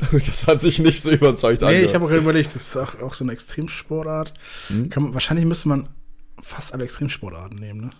[0.10, 1.88] Das hat sich nicht so überzeugt Nee, angehört.
[1.88, 4.34] ich habe auch überlegt, das ist auch, auch so eine Extremsportart.
[4.68, 4.88] Mhm.
[4.90, 5.88] Kann wahrscheinlich müsste man
[6.40, 7.90] fast alle Extremsportarten nehmen, ne?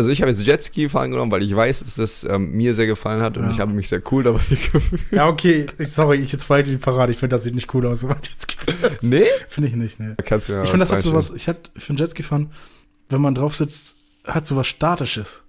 [0.00, 2.86] Also ich habe jetzt Jetski fahren genommen, weil ich weiß, dass das ähm, mir sehr
[2.86, 3.50] gefallen hat und Ja.
[3.50, 4.40] ich habe mich sehr cool dabei
[4.72, 5.04] gefühlt.
[5.12, 7.12] Ja, okay, ich, sorry, ich jetzt fahre die Parade.
[7.12, 8.02] Ich finde, das sieht nicht cool aus.
[8.02, 9.02] wenn man Jetski fährt.
[9.02, 9.24] Nee?
[9.48, 10.16] Finde ich nicht, ne.
[10.24, 12.50] Kannst du mir Ich finde, das hat sowas, ich hatte für einen Jetski fahren,
[13.10, 15.42] wenn man drauf sitzt, hat sowas Statisches.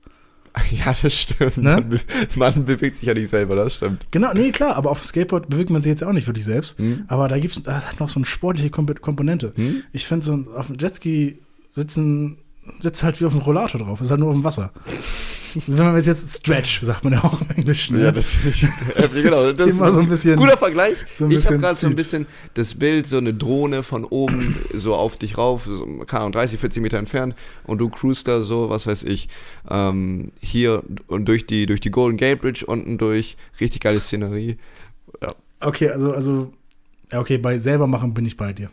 [0.70, 1.58] Ja, das stimmt.
[1.60, 1.76] Ne?
[1.76, 2.00] Man, be
[2.36, 4.06] man bewegt sich ja nicht selber, das stimmt.
[4.12, 6.78] Genau, nee, klar, aber auf dem Skateboard bewegt man sich jetzt auch nicht wirklich selbst.
[6.78, 7.06] Hm?
[7.08, 9.54] Aber da gibt's, das hat noch so eine sportliche Komp Komponente.
[9.56, 9.84] Hm?
[9.94, 12.38] Ich finde, so ein- auf dem Jetski sitzen,
[12.79, 14.71] sitzt halt wie auf dem Rollator drauf, ist halt nur auf dem Wasser.
[15.53, 17.97] Also wenn man jetzt Stretch, sagt man ja auch im Englischen.
[17.97, 18.13] Ja, ne?
[18.13, 18.62] das ich.
[18.62, 18.69] Ja,
[19.07, 20.97] genau, Das ist so ein bisschen- guter Vergleich.
[21.13, 24.95] so ich habe gerade so ein bisschen das Bild, so eine Drohne von oben so
[24.95, 28.69] auf dich rauf, so, keine Ahnung, 30, 40 Meter entfernt und du cruist da so,
[28.69, 29.28] was weiß ich,
[29.69, 34.57] ähm, hier und durch die, durch die Golden Gate Bridge unten durch, richtig geile Szenerie.
[35.59, 36.53] Okay, also, also,
[37.11, 38.69] ja, okay, bei selber machen bin ich bei dir.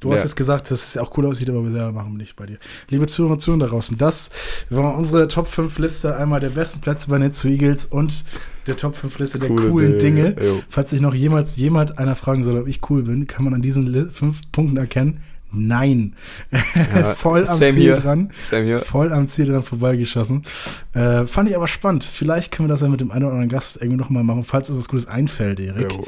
[0.00, 0.24] Du hast Ja.
[0.24, 2.58] jetzt gesagt, dass es auch cool aussieht, aber bei selber machen bin ich bei dir.
[2.88, 4.30] Liebe Zuhörer und Zuhörer da draußen, das
[4.70, 8.24] war unsere Top 5 Liste einmal der besten Plätze bei Netz Eagles und
[8.66, 10.34] der Top 5 Liste der Coole coolen Dinge.
[10.34, 10.62] Dinge.
[10.68, 13.62] Falls sich noch jemals jemand einer fragen soll, ob ich cool bin, kann man an
[13.62, 15.20] diesen fünf Punkten erkennen.
[15.50, 16.14] Nein.
[17.16, 17.96] Voll am Ziel hier.
[17.96, 18.30] dran.
[18.44, 18.80] Sam hier.
[18.80, 20.44] Voll am Ziel dran vorbeigeschossen.
[20.92, 22.04] Äh, fand ich aber spannend.
[22.04, 24.68] Vielleicht können wir das ja mit dem einen oder anderen Gast irgendwie nochmal machen, falls
[24.68, 25.92] uns was Gutes einfällt, Erik.
[25.92, 26.06] Jo.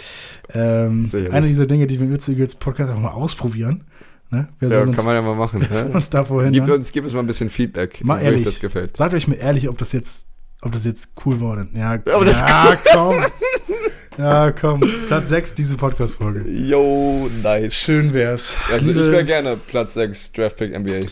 [0.53, 3.85] Ähm, eine dieser Dinge, die wir mit Eagles Podcast einfach mal ausprobieren.
[4.31, 4.49] Ne?
[4.61, 5.67] Ja, soll kann uns, man ja mal machen.
[5.71, 5.95] soll Ne?
[5.95, 6.11] uns
[6.53, 8.41] Gib uns, gib uns mal ein bisschen Feedback, Mal ehrlich.
[8.41, 8.97] euch das gefällt.
[8.97, 10.27] Sagt euch mir ehrlich, ob das jetzt,
[10.63, 11.67] ob das jetzt cool war oder.
[11.75, 13.17] Ja, Aber das ja komm.
[14.21, 14.81] Ja, komm.
[15.07, 16.45] Platz 6, diese Podcast-Folge.
[16.51, 17.75] Yo, nice.
[17.75, 18.55] Schön wär's.
[18.71, 21.07] Also Liebe- ich wäre gerne Platz 6 Draftpick NBA,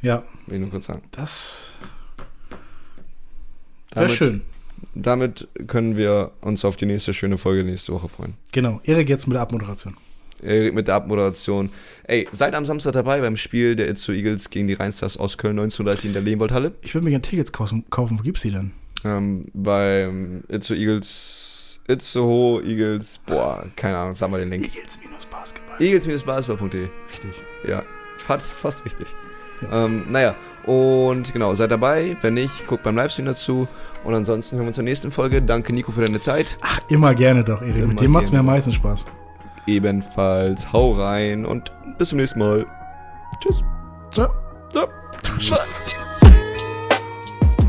[0.00, 1.02] Ja, will ich nur kurz sagen.
[1.10, 1.72] das
[3.94, 4.40] wäre schön.
[4.94, 8.34] damit können wir uns auf die nächste schöne Folge nächste Woche freuen.
[8.52, 8.80] Genau.
[8.84, 9.96] Erik jetzt mit der Abmoderation.
[10.42, 11.68] Erik mit der Abmoderation.
[12.04, 15.58] Ey, seid am Samstag dabei beim Spiel der Itzo Eagles gegen die Rheinstars aus Köln
[15.58, 16.72] 1930 in der Lehmwoldhalle.
[16.80, 17.84] Ich würde mir gerne Tickets kaufen.
[17.94, 18.70] Wo gibt's die denn?
[19.04, 21.49] Ähm, beim Itzo Eagles,
[21.90, 24.64] Itzehoe Eagles, boah, keine Ahnung, sag mal den Link.
[24.64, 25.80] Eagles minus Basketball.
[25.80, 26.88] Eagles-basketball.de.
[27.10, 27.42] Richtig.
[27.66, 27.82] Ja,
[28.18, 29.08] fast, fast richtig.
[29.70, 30.34] Ähm, naja,
[30.64, 32.16] und genau, seid dabei.
[32.22, 33.68] Wenn nicht, guckt beim Livestream dazu.
[34.04, 35.42] Und ansonsten hören wir uns in der nächsten Folge.
[35.42, 36.58] Danke, Nico, für deine Zeit.
[36.62, 37.86] Ach, immer gerne doch, Erik.
[37.86, 38.48] Mit dir macht's mir gerne.
[38.48, 39.06] am meisten Spaß.
[39.66, 40.72] Ebenfalls.
[40.72, 42.64] Hau rein und bis zum nächsten Mal.
[43.42, 43.62] Tschüss.
[44.12, 44.32] Ciao.
[44.74, 44.86] Ja.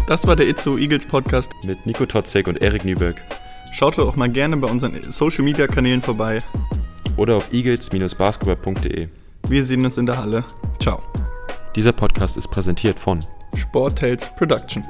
[0.08, 1.52] Das war der Itzo Eagles Podcast.
[1.66, 3.16] Mit Nico Totzek und Erik Nüberg.
[3.72, 6.40] Schaut doch auch mal gerne bei unseren Social Media Kanälen vorbei.
[7.18, 9.08] Oder auf eagles-basketball.de.
[9.48, 10.44] Wir sehen uns in der Halle.
[10.80, 11.02] Ciao.
[11.76, 13.20] Dieser Podcast ist präsentiert von
[13.56, 14.84] Sport Tales Production.